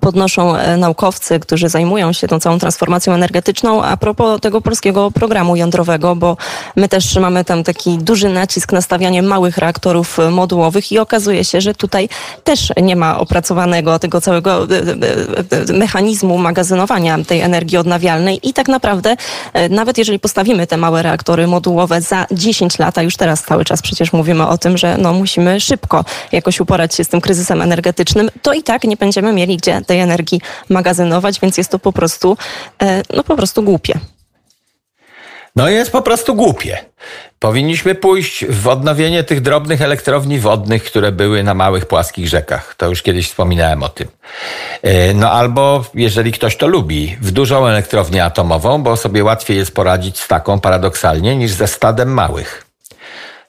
[0.00, 3.82] podnoszą e, naukowcy, którzy zajmują się tą całą transformacją energetyczną.
[3.82, 6.36] A propos tego polskiego programu jądrowego, bo
[6.76, 11.44] my też mamy tam taki duży nacisk na stawianie małych reaktorów e, modułowych i okazuje
[11.44, 12.08] się, że tutaj
[12.44, 14.66] też nie ma opracowanego tego całego
[15.72, 18.48] mechanizmu magazynowania tej energii odnawialnej.
[18.48, 19.16] I tak naprawdę
[19.70, 23.82] nawet jeżeli postawimy te małe reaktory modułowe za 10 lat, a już teraz cały czas
[23.82, 27.62] przecież mówimy mówimy o tym, że no, musimy szybko jakoś uporać się z tym kryzysem
[27.62, 31.92] energetycznym, to i tak nie będziemy mieli gdzie tej energii magazynować, więc jest to po
[31.92, 32.36] prostu,
[32.82, 33.98] e, no po prostu głupie.
[35.56, 36.78] No jest po prostu głupie.
[37.38, 42.74] Powinniśmy pójść w odnowienie tych drobnych elektrowni wodnych, które były na małych, płaskich rzekach.
[42.74, 44.08] To już kiedyś wspominałem o tym.
[44.82, 49.74] E, no albo, jeżeli ktoś to lubi, w dużą elektrownię atomową, bo sobie łatwiej jest
[49.74, 52.69] poradzić z taką paradoksalnie niż ze stadem małych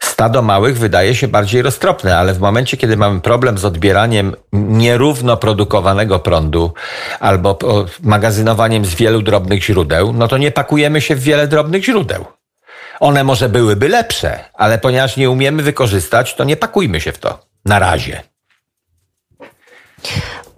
[0.03, 5.37] stado małych wydaje się bardziej roztropne, ale w momencie, kiedy mamy problem z odbieraniem nierówno
[5.37, 6.73] produkowanego prądu
[7.19, 7.57] albo
[8.03, 12.25] magazynowaniem z wielu drobnych źródeł, no to nie pakujemy się w wiele drobnych źródeł.
[12.99, 17.39] One może byłyby lepsze, ale ponieważ nie umiemy wykorzystać, to nie pakujmy się w to.
[17.65, 18.23] Na razie.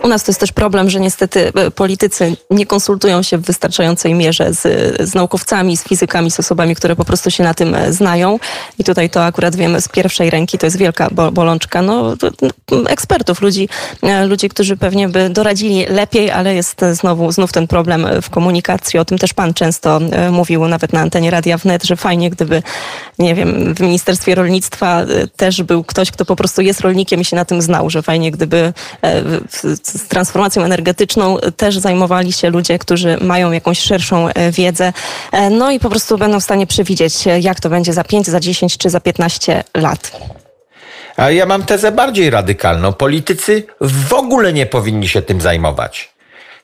[0.03, 4.13] U nas to jest też problem, że niestety e, politycy nie konsultują się w wystarczającej
[4.13, 4.61] mierze z,
[5.09, 8.39] z naukowcami, z fizykami, z osobami, które po prostu się na tym e, znają.
[8.79, 12.15] I tutaj to akurat wiemy z pierwszej ręki, to jest wielka bolączka no,
[12.87, 13.69] ekspertów, ludzi,
[14.03, 18.99] e, ludzi, którzy pewnie by doradzili lepiej, ale jest znowu znów ten problem w komunikacji.
[18.99, 19.99] O tym też pan często
[20.31, 22.63] mówił nawet na antenie Radia Wnet, że fajnie, gdyby,
[23.19, 25.01] nie wiem, w Ministerstwie Rolnictwa
[25.35, 28.31] też był ktoś, kto po prostu jest rolnikiem i się na tym znał, że fajnie,
[28.31, 28.73] gdyby
[29.97, 34.93] z transformacją energetyczną też zajmowali się ludzie, którzy mają jakąś szerszą e, wiedzę,
[35.31, 38.27] e, no i po prostu będą w stanie przewidzieć, e, jak to będzie za 5,
[38.27, 40.11] za 10 czy za 15 lat.
[41.17, 42.93] A ja mam tezę bardziej radykalną.
[42.93, 46.13] Politycy w ogóle nie powinni się tym zajmować.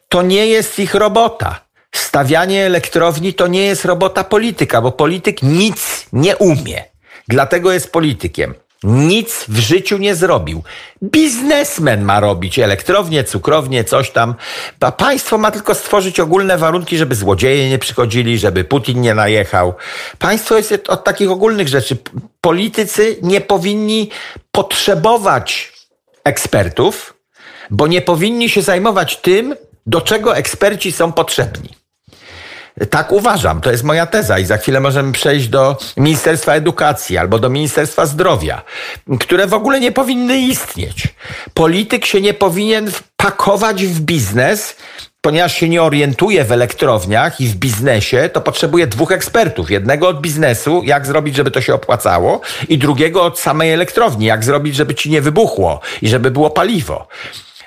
[0.09, 1.59] To nie jest ich robota.
[1.91, 6.83] Stawianie elektrowni to nie jest robota polityka, bo polityk nic nie umie.
[7.27, 8.53] Dlatego jest politykiem.
[8.83, 10.63] Nic w życiu nie zrobił.
[11.03, 14.35] Biznesmen ma robić elektrownie, cukrownie, coś tam.
[14.79, 19.73] A państwo ma tylko stworzyć ogólne warunki, żeby złodzieje nie przychodzili, żeby Putin nie najechał.
[20.19, 21.97] Państwo jest od takich ogólnych rzeczy.
[22.41, 24.09] Politycy nie powinni
[24.51, 25.73] potrzebować
[26.23, 27.13] ekspertów,
[27.69, 29.55] bo nie powinni się zajmować tym,
[29.85, 31.78] do czego eksperci są potrzebni.
[32.89, 37.39] Tak uważam, to jest moja teza i za chwilę możemy przejść do Ministerstwa Edukacji albo
[37.39, 38.61] do Ministerstwa Zdrowia,
[39.19, 41.07] które w ogóle nie powinny istnieć.
[41.53, 44.75] Polityk się nie powinien pakować w biznes,
[45.21, 49.71] ponieważ się nie orientuje w elektrowniach i w biznesie, to potrzebuje dwóch ekspertów.
[49.71, 54.43] Jednego od biznesu, jak zrobić, żeby to się opłacało, i drugiego od samej elektrowni, jak
[54.43, 57.07] zrobić, żeby ci nie wybuchło i żeby było paliwo.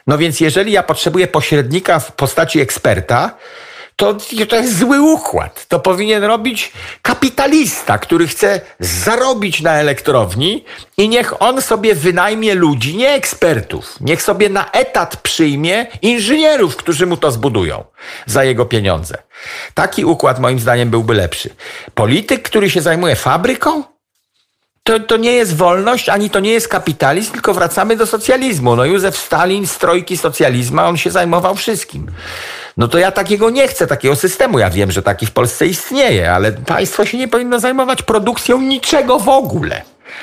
[0.06, 3.34] No więc jeżeli ja potrzebuję pośrednika w postaci eksperta,
[3.96, 4.16] to,
[4.48, 5.66] to jest zły układ.
[5.68, 6.72] To powinien robić
[7.02, 10.64] kapitalista, który chce zarobić na elektrowni
[10.96, 14.00] i niech on sobie wynajmie ludzi, nie ekspertów.
[14.00, 17.84] Niech sobie na etat przyjmie inżynierów, którzy mu to zbudują
[18.26, 19.18] za jego pieniądze.
[19.74, 21.50] Taki układ moim zdaniem byłby lepszy.
[21.94, 23.91] Polityk, który się zajmuje fabryką,
[24.84, 28.76] to, to nie jest wolność, ani to nie jest kapitalizm, tylko wracamy do socjalizmu.
[28.76, 32.06] No Józef Stalin, strojki socjalizmu, on się zajmował wszystkim.
[32.76, 34.58] No to ja takiego nie chcę, takiego systemu.
[34.58, 39.18] Ja wiem, że taki w Polsce istnieje, ale państwo się nie powinno zajmować produkcją niczego
[39.18, 39.82] w ogóle.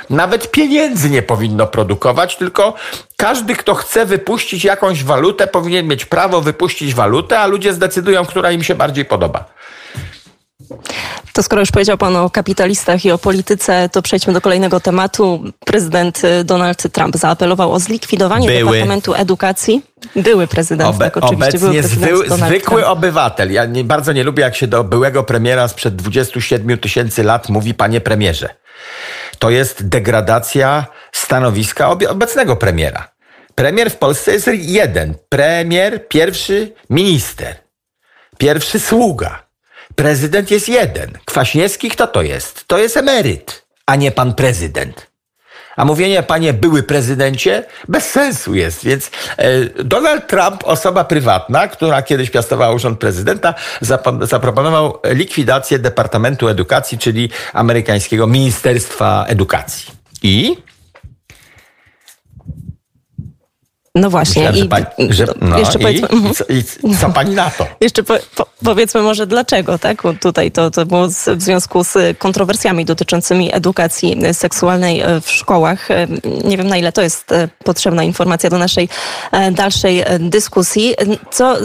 [0.10, 2.74] Nawet pieniędzy nie powinno produkować, tylko
[3.18, 8.52] każdy, kto chce wypuścić jakąś walutę, powinien mieć prawo wypuścić walutę, a ludzie zdecydują, która
[8.52, 9.46] im się bardziej podoba.
[11.40, 15.44] To skoro już powiedział Pan o kapitalistach i o polityce, to przejdźmy do kolejnego tematu.
[15.66, 18.60] Prezydent y, Donald Trump zaapelował o zlikwidowanie Były.
[18.60, 19.82] Departamentu Edukacji.
[20.16, 21.58] Były prezydent, Obe, tak oczywiście.
[21.58, 22.98] Obecnie prezydent zwykły Trump.
[22.98, 23.52] obywatel.
[23.52, 27.74] Ja nie, bardzo nie lubię, jak się do byłego premiera sprzed 27 tysięcy lat mówi
[27.74, 28.50] panie premierze.
[29.40, 33.12] To jest degradacja stanowiska obecnego premiera.
[33.56, 35.16] Premier w Polsce jest jeden.
[35.30, 37.56] Premier, pierwszy minister,
[38.38, 39.49] pierwszy sługa.
[40.00, 41.18] Prezydent jest jeden.
[41.26, 42.68] Kwaśniewski kto to jest?
[42.68, 45.08] To jest emeryt, a nie pan prezydent.
[45.76, 48.84] A mówienie, panie były prezydencie, bez sensu jest.
[48.84, 53.54] Więc e, Donald Trump, osoba prywatna, która kiedyś piastowała urząd prezydenta,
[54.22, 59.92] zaproponował likwidację Departamentu Edukacji, czyli amerykańskiego Ministerstwa Edukacji.
[60.24, 60.58] I
[63.96, 64.52] No właśnie.
[64.52, 66.44] Myślałem, że I, pani, że, no, jeszcze powiedzmy, i, co,
[66.90, 67.68] i co pani na to?
[67.82, 70.02] Jeszcze po, po, powiedzmy może dlaczego, tak?
[70.04, 75.92] Bo tutaj to, to było w związku z kontrowersjami dotyczącymi edukacji seksualnej e, w szkołach.
[75.92, 76.08] E,
[76.44, 78.90] Nie wiem na ile to jest e, potrzebna informacja do naszej
[79.52, 80.96] dalszej dyskusji.
[81.32, 81.58] Co,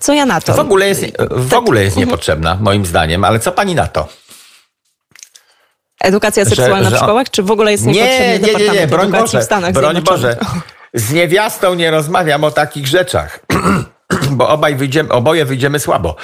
[0.00, 0.54] co ja na to?
[0.54, 1.58] W ogóle jest, w Tak.
[1.58, 4.08] ogóle jest niepotrzebna, moim zdaniem, ale co pani na to?
[6.00, 8.86] Edukacja że- seksualna że- w szkołach, czy w ogóle jest Nie, niepotrzebny nie, nie, nie,
[8.86, 10.02] Departament broń Boże, w Stanach broń?
[10.02, 10.36] Boże.
[10.96, 13.40] Z niewiastą nie rozmawiam o takich rzeczach,
[14.38, 16.16] bo obaj wyjdziemy, oboje wyjdziemy słabo.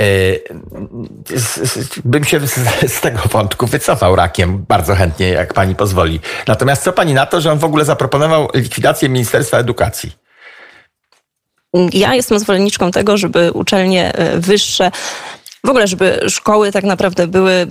[0.00, 0.04] E,
[2.04, 2.54] Bym się z,
[2.92, 6.20] z tego wątku wycofał rakiem bardzo chętnie, jak pani pozwoli.
[6.46, 10.12] Natomiast co pani na to, że on w ogóle zaproponował likwidację Ministerstwa Edukacji?
[11.92, 14.90] Ja jestem zwolenniczką tego, żeby uczelnie e, wyższe,
[15.64, 17.66] w ogóle, żeby szkoły tak naprawdę były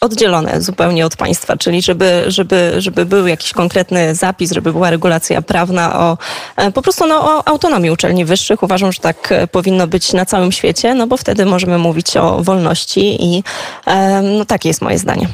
[0.00, 5.42] oddzielone zupełnie od państwa, czyli żeby, żeby, żeby był jakiś konkretny zapis, żeby była regulacja
[5.42, 6.18] prawna o
[6.56, 8.62] e, po prostu no, o autonomii uczelni wyższych.
[8.62, 12.42] Uważam, że tak e, powinno być na całym świecie, no bo wtedy możemy mówić o
[12.42, 13.42] wolności i
[13.86, 15.28] e, no, takie jest moje zdanie.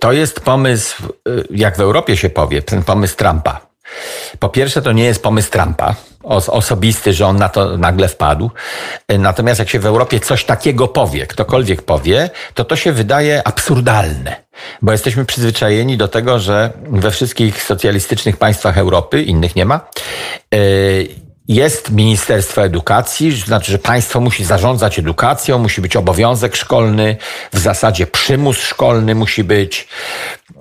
[0.00, 1.02] To jest pomysł,
[1.50, 3.67] jak w Europie się powie, ten pomysł Trumpa.
[4.38, 8.50] Po pierwsze, to nie jest pomysł Trumpa, os- osobisty, że on na to nagle wpadł.
[9.08, 13.42] E, Natomiast jak się w Europie coś takiego powie, ktokolwiek powie, to to się wydaje
[13.48, 14.36] absurdalne.
[14.82, 19.80] Bo jesteśmy przyzwyczajeni do tego, że we wszystkich socjalistycznych państwach Europy, innych nie ma,
[20.54, 20.58] e,
[21.48, 27.16] jest Ministerstwo Edukacji, znaczy, że państwo musi zarządzać edukacją, musi być obowiązek szkolny,
[27.52, 29.88] w zasadzie przymus szkolny musi być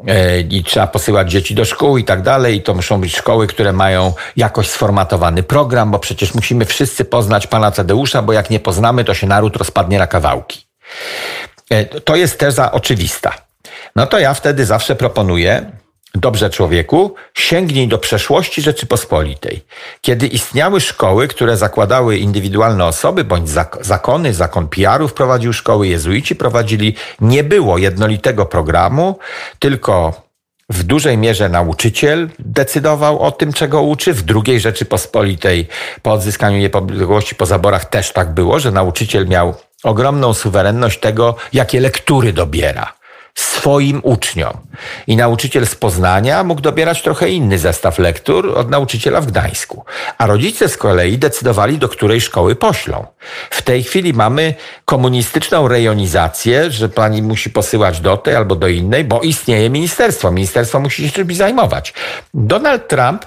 [0.07, 2.55] e, i trzeba posyłać dzieci do szkół i tak dalej.
[2.55, 7.47] I to muszą być szkoły, które mają jakoś sformatowany program, bo przecież musimy wszyscy poznać
[7.47, 10.67] pana Tadeusza, bo jak nie poznamy, to się naród rozpadnie na kawałki.
[11.69, 13.33] E, To jest teza oczywista.
[13.95, 15.71] No to ja wtedy zawsze proponuję,
[16.19, 19.63] dobrze człowieku, sięgnij do przeszłości Rzeczypospolitej.
[20.01, 26.35] Kiedy istniały szkoły, które zakładały indywidualne osoby, bądź zak- zakony, zakon PR-ów prowadził szkoły, jezuici
[26.35, 29.19] prowadzili, nie było jednolitego programu,
[29.59, 30.27] tylko
[30.69, 34.13] w dużej mierze nauczyciel decydował o tym, czego uczy.
[34.13, 35.67] W drugiej Rzeczypospolitej
[36.01, 41.79] po odzyskaniu niepodległości po zaborach też tak było, że nauczyciel miał ogromną suwerenność tego, jakie
[41.79, 42.96] lektury dobiera
[43.39, 44.53] swoim uczniom.
[45.07, 49.85] I nauczyciel z Poznania mógł dobierać trochę inny zestaw lektur od nauczyciela w Gdańsku.
[50.17, 53.05] A rodzice z kolei decydowali, do której szkoły poślą.
[53.49, 59.03] W tej chwili mamy komunistyczną rejonizację, że pani musi posyłać do tej albo do innej,
[59.03, 60.31] bo istnieje ministerstwo.
[60.31, 61.93] Ministerstwo musi się czymś zajmować.
[62.33, 63.25] Donald Trump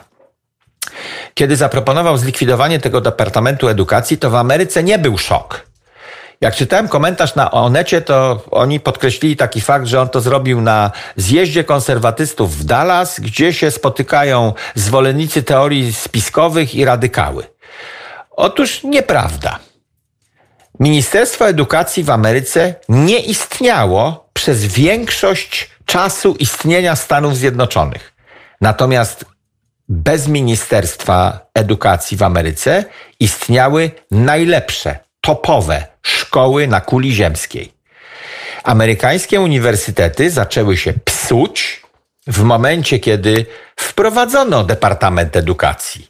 [1.35, 5.70] kiedy zaproponował zlikwidowanie tego Departamentu Edukacji, to w Ameryce nie był szok.
[6.41, 10.91] Jak czytałem komentarz na Onecie, to oni podkreślili taki fakt, że on to zrobił na
[11.17, 17.47] zjeździe konserwatystów w Dallas, gdzie się spotykają zwolennicy teorii spiskowych i radykały.
[18.31, 19.59] Otóż nieprawda.
[20.81, 28.15] Ministerstwo Edukacji w Ameryce nie istniało przez większość czasu istnienia Stanów Zjednoczonych.
[28.61, 29.25] Natomiast
[29.89, 32.85] bez Ministerstwa Edukacji w Ameryce
[33.21, 37.73] istniały najlepsze, topowe szkoły na kuli ziemskiej.
[38.65, 41.83] Amerykańskie uniwersytety zaczęły się psuć
[42.27, 43.47] w momencie, kiedy
[43.77, 46.09] wprowadzono Departament Edukacji.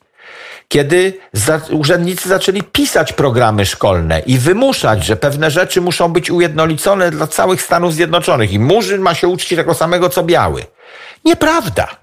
[0.69, 7.11] Kiedy za, urzędnicy zaczęli pisać programy szkolne i wymuszać, że pewne rzeczy muszą być ujednolicone
[7.11, 10.65] dla całych Stanów Zjednoczonych i murzyn ma się uczyć tego samego co biały.
[11.25, 12.00] Nieprawda.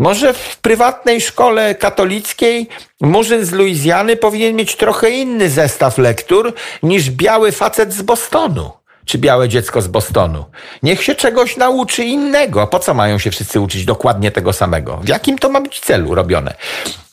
[0.00, 2.68] Może w prywatnej szkole katolickiej
[3.00, 8.70] murzyn z Luizjany powinien mieć trochę inny zestaw lektur niż biały facet z Bostonu.
[9.04, 10.44] Czy białe dziecko z Bostonu.
[10.82, 12.66] Niech się czegoś nauczy innego.
[12.66, 14.96] Po co mają się wszyscy uczyć dokładnie tego samego?
[14.96, 16.54] W jakim to ma być celu robione?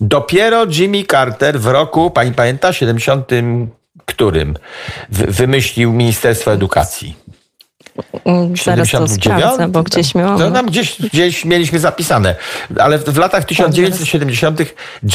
[0.01, 3.29] Dopiero Jimmy Carter w roku, pani pamięta, 70
[4.05, 4.57] którym
[5.09, 7.15] wy- wymyślił Ministerstwo Edukacji.
[8.25, 9.41] Mm, Zaraz to 79?
[9.41, 10.39] sprawdzę, bo gdzieś miałam.
[10.39, 12.35] No, tam gdzieś, gdzieś mieliśmy zapisane.
[12.79, 14.59] Ale w, w latach 1970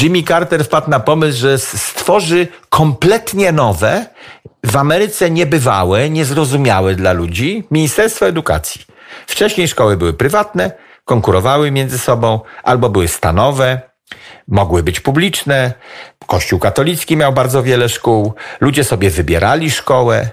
[0.01, 4.05] Jimmy Carter wpadł na pomysł, że stworzy kompletnie nowe,
[4.63, 8.81] w Ameryce niebywałe, niezrozumiałe dla ludzi Ministerstwo Edukacji.
[9.27, 10.71] Wcześniej szkoły były prywatne,
[11.05, 13.81] konkurowały między sobą, albo były stanowe,
[14.47, 15.73] mogły być publiczne.
[16.27, 18.33] Kościół katolicki miał bardzo wiele szkół.
[18.61, 20.29] Ludzie sobie wybierali szkołę.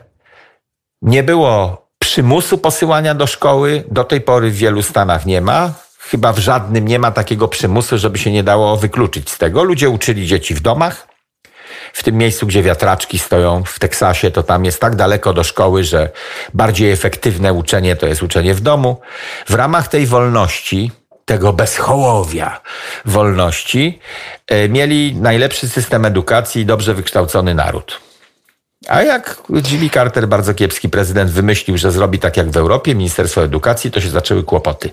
[1.03, 1.81] Nie było
[2.11, 3.85] przymusu posyłania do szkoły.
[3.91, 5.73] Do tej pory w wielu stanach nie ma.
[5.99, 9.65] Chyba w żadnym nie ma takiego przymusu, żeby się nie dało wykluczyć z tego.
[9.65, 11.09] Ludzie uczyli dzieci w domach.
[11.93, 15.85] W tym miejscu, gdzie wiatraczki stoją w Teksasie, to tam jest tak daleko do szkoły,
[15.85, 16.11] że
[16.55, 19.01] bardziej efektywne uczenie to jest uczenie w domu.
[19.49, 20.91] W ramach tej wolności
[21.25, 22.61] tego bezchołowia
[23.05, 23.99] wolności,
[24.47, 28.10] e, mieli najlepszy system edukacji i dobrze wykształcony naród.
[28.91, 33.45] A jak Jimmy Carter, bardzo kiepski prezydent, wymyślił, że zrobi tak jak w Europie, Ministerstwo
[33.45, 34.91] Edukacji, to się zaczęły kłopoty.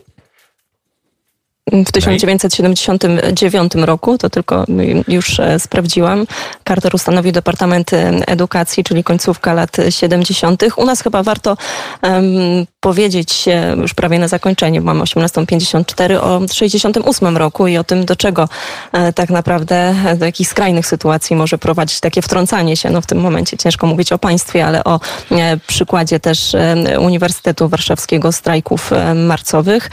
[1.72, 4.66] W 1979 roku, to tylko
[5.08, 6.26] już e, sprawdziłam,
[6.68, 7.91] Carter ustanowił Departament
[8.28, 10.64] Edukacji, czyli końcówka lat 70.
[10.76, 11.58] U nas chyba warto
[12.04, 13.46] um, powiedzieć
[13.78, 18.50] już prawie na zakończenie, bo mamy 18.54, o 68 roku i o tym, do czego
[18.92, 22.90] e, tak naprawdę, do jakich skrajnych sytuacji może prowadzić takie wtrącanie się.
[22.90, 25.00] No w tym momencie ciężko mówić o państwie, ale o
[25.32, 26.56] e, przykładzie też
[27.00, 29.90] Uniwersytetu Warszawskiego strajków marcowych.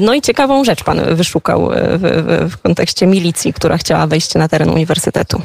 [0.00, 4.70] No i ciekawą rzecz pan wyszukał w, w kontekście milicji, która chciała wejść na teren
[4.70, 5.42] uniwersytetu?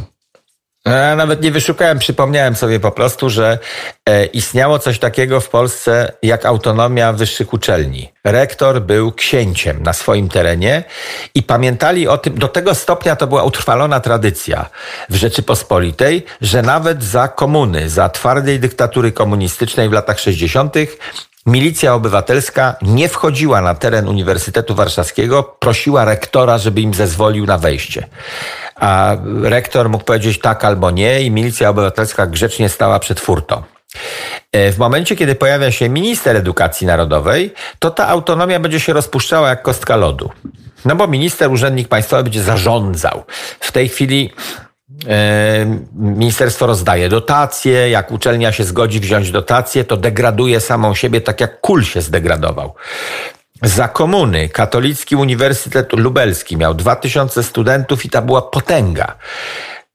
[0.85, 3.59] Ja nawet nie wyszukałem, przypomniałem sobie po prostu, że
[4.05, 8.11] e, istniało coś takiego w Polsce jak autonomia wyższych uczelni.
[8.23, 10.83] Rektor był księciem na swoim terenie
[11.35, 14.69] i pamiętali o tym, do tego stopnia to była utrwalona tradycja
[15.09, 20.73] w Rzeczypospolitej, że nawet za komuny, za twardej dyktatury komunistycznej w latach 60
[21.49, 28.07] Milicja obywatelska nie wchodziła na teren Uniwersytetu Warszawskiego, prosiła rektora, żeby im zezwolił na wejście.
[28.75, 33.63] A rektor mógł powiedzieć tak albo nie i milicja obywatelska grzecznie stała przed furtą.
[34.51, 39.49] E, w momencie, kiedy pojawia się minister edukacji narodowej, to ta autonomia będzie się rozpuszczała
[39.49, 40.29] jak kostka lodu.
[40.85, 43.23] No bo minister, urzędnik państwowy będzie zarządzał.
[43.59, 44.33] W tej chwili
[45.93, 51.61] Ministerstwo rozdaje dotacje, jak uczelnia się zgodzi wziąć dotacje, to degraduje samą siebie, tak jak
[51.61, 52.73] kul się zdegradował.
[53.63, 59.15] Za komuny Katolicki Uniwersytet Lubelski miał 2000 studentów i ta była potęga.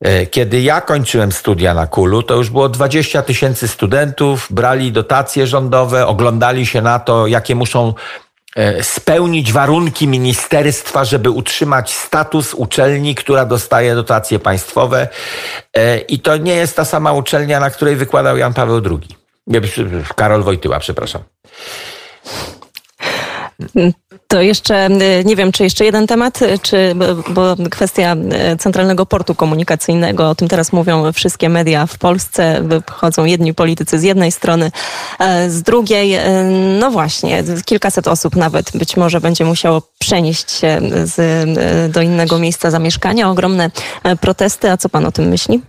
[0.01, 5.47] E, kiedy ja kończyłem studia na Kulu, to już było 20 tysięcy studentów, brali dotacje
[5.47, 8.24] rządowe, oglądali się na to, jakie muszą E,
[8.83, 15.09] spełnić warunki ministerstwa, żeby utrzymać status uczelni, która dostaje dotacje państwowe.
[15.77, 19.17] E, I to nie jest ta sama uczelnia, na której wykładał Jan Paweł II.
[20.17, 21.23] Karol Wojtyła, przepraszam.
[24.29, 24.89] To jeszcze,
[25.21, 26.95] y, nie wiem, czy jeszcze jeden temat, y, czy,
[27.31, 28.17] bo kwestia
[28.53, 33.99] y, centralnego portu komunikacyjnego, o tym teraz mówią wszystkie media w Polsce, wychodzą jedni politycy
[33.99, 34.71] z jednej strony,
[35.49, 36.19] z drugiej,
[36.81, 41.21] no właśnie, kilkaset osób nawet być może będzie musiało przenieść się z,
[41.93, 43.31] do innego miejsca zamieszkania.
[43.31, 43.71] Ogromne
[44.21, 45.63] protesty, a co pan o tym myśli?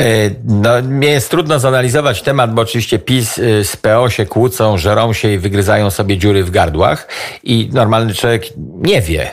[0.00, 4.78] E, no, mnie jest trudno zanalizować temat, bo oczywiście PiS y, z PO się kłócą,
[4.78, 7.08] żerą się i wygryzają sobie dziury w gardłach
[7.42, 9.30] i normalny człowiek nie wie,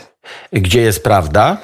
[0.53, 1.57] gdzie jest prawda,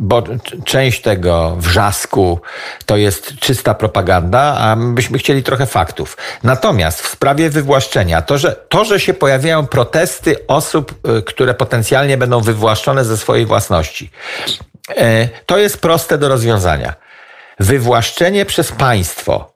[0.00, 0.22] bo
[0.64, 2.40] część tego wrzasku
[2.86, 6.16] to jest czysta propaganda, a byśmy chcieli trochę faktów.
[6.42, 12.16] Natomiast w sprawie wywłaszczenia, to że, to, że się pojawiają protesty osób, y, które potencjalnie
[12.16, 14.10] będą wywłaszczone ze swojej własności,
[14.96, 17.07] e, to jest proste do rozwiązania
[17.60, 19.52] wywłaszczenie przez państwo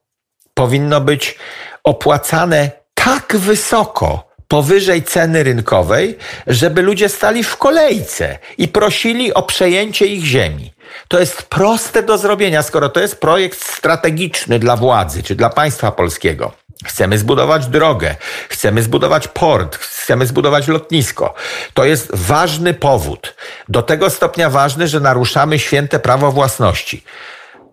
[0.55, 1.39] powinno być
[1.85, 10.07] opłacane tak wysoko, powyżej ceny rynkowej, żeby ludzie stali w kolejce i prosili o przejęcie
[10.07, 10.73] ich ziemi.
[11.09, 15.93] To jest proste do zrobienia, skoro to jest projekt strategiczny dla władzy czy dla państwa
[15.93, 16.53] polskiego.
[16.85, 18.17] Chcemy zbudować drogę,
[18.49, 21.35] chcemy zbudować port, chcemy zbudować lotnisko.
[21.75, 23.35] To jest ważny powód.
[23.69, 27.05] Do tego stopnia ważny, że naruszamy święte prawo własności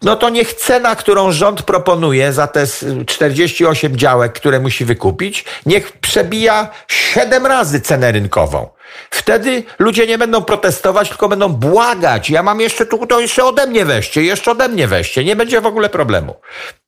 [0.02, 2.66] no to niech cena, którą rząd proponuje za te
[3.06, 8.70] 48 działek, które musi wykupić, niech przebija 7 razy cenę rynkową.
[9.10, 12.30] Wtedy ludzie nie będą protestować, tylko będą błagać.
[12.30, 15.24] Ja mam jeszcze tu, to jeszcze ode mnie weźcie, jeszcze ode mnie weźcie.
[15.24, 16.36] Nie będzie w ogóle problemu.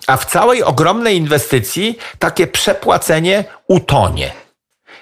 [0.07, 4.32] A w całej ogromnej inwestycji takie przepłacenie utonie.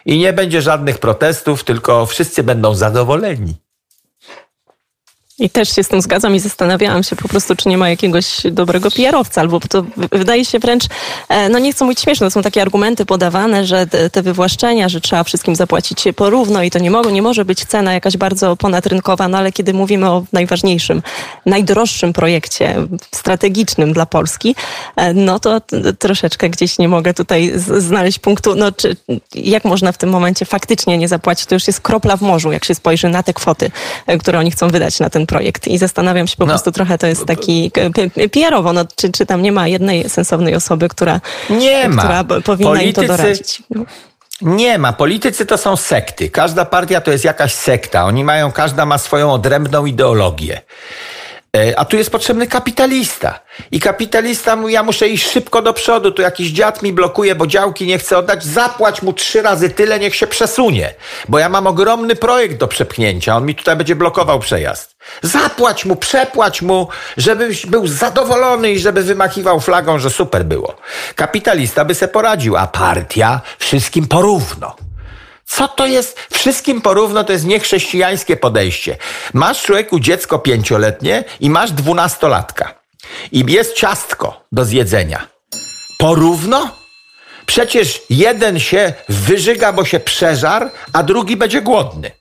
[0.05, 3.68] I nie będzie żadnych protestów, tylko wszyscy będą zadowoleni.
[5.39, 8.41] I też się z tym zgadzam i zastanawiałam się po prostu, czy nie ma jakiegoś
[8.51, 10.83] dobrego PR-owca, albo to wydaje się wręcz,
[11.29, 15.01] e, no nie chcę mówić śmieszne, to są takie argumenty podawane, że te wywłaszczenia, że
[15.01, 18.55] trzeba wszystkim zapłacić się porówno i to nie, mogło, nie może być cena jakaś bardzo
[18.55, 21.01] ponadrynkowa, no ale kiedy mówimy o najważniejszym,
[21.45, 22.75] najdroższym projekcie
[23.15, 24.55] strategicznym dla Polski,
[24.95, 25.61] e, no to
[25.99, 28.95] troszeczkę gdzieś nie mogę tutaj znaleźć punktu, no czy,
[29.35, 32.65] jak można w tym momencie faktycznie nie zapłacić, to już jest kropla w morzu, jak
[32.65, 33.71] się spojrzy na te kwoty,
[34.07, 36.97] e, które oni chcą wydać na ten projekt i zastanawiam się po no, prostu trochę,
[36.97, 37.71] to jest taki
[38.31, 42.41] PR-owo, no, czy, czy tam nie ma jednej sensownej osoby, która, nie która ma.
[42.41, 43.01] powinna Politycy...
[43.01, 43.63] im to doradzić.
[43.69, 43.85] No.
[44.41, 44.93] Nie ma.
[44.93, 46.29] Politycy to są sekty.
[46.29, 48.05] Każda partia to jest jakaś sekta.
[48.05, 50.61] Oni mają, każda ma swoją odrębną ideologię.
[51.57, 53.39] E, A tu jest potrzebny kapitalista.
[53.71, 57.47] I kapitalista mówi, ja muszę iść szybko do przodu, tu jakiś dziad mi blokuje, bo
[57.47, 60.93] działki nie chce oddać, zapłać mu trzy razy tyle, niech się przesunie.
[61.29, 64.95] Bo ja mam ogromny projekt do przepchnięcia, on mi tutaj będzie blokował przejazd.
[65.21, 66.87] Zapłać mu, przepłać mu,
[67.17, 70.75] żebyś był zadowolony i żeby wymachiwał flagą, że super było.
[71.15, 74.88] Kapitalista by se poradził, a partia wszystkim porówno.
[75.49, 76.19] Co to jest?
[76.33, 78.97] Wszystkim porówno to jest niechrześcijańskie podejście.
[79.33, 82.79] Masz człowieku dziecko pięcioletnie i masz dwunastolatka.
[83.31, 85.27] I jest ciastko do zjedzenia.
[85.97, 86.75] Porówno?
[87.45, 92.11] Przecież jeden się wyżyga, bo się przeżar, a drugi będzie głodny.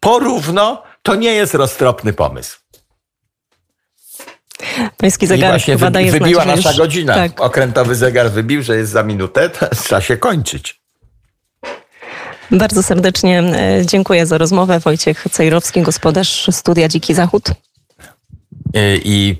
[0.00, 2.58] Porówno to nie jest roztropny pomysł.
[4.96, 7.14] Pański I zegarek właśnie wy, wybiła nasza już- godzina.
[7.14, 7.40] Tak.
[7.40, 9.50] Okrętowy zegar wybił, że jest za minutę,
[9.84, 10.83] trzeba się kończyć.
[12.50, 14.80] Bardzo serdecznie e, dziękuję za rozmowę.
[14.80, 17.48] Wojciech Cejrowski, gospodarz Studia Dziki Zachód.
[18.76, 19.36] Y, i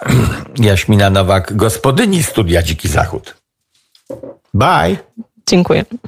[0.68, 3.34] Jaśmina Nowak, gospodyni studia Dziki Zachód.
[4.54, 4.96] Bye.
[5.48, 5.84] Dziękuję.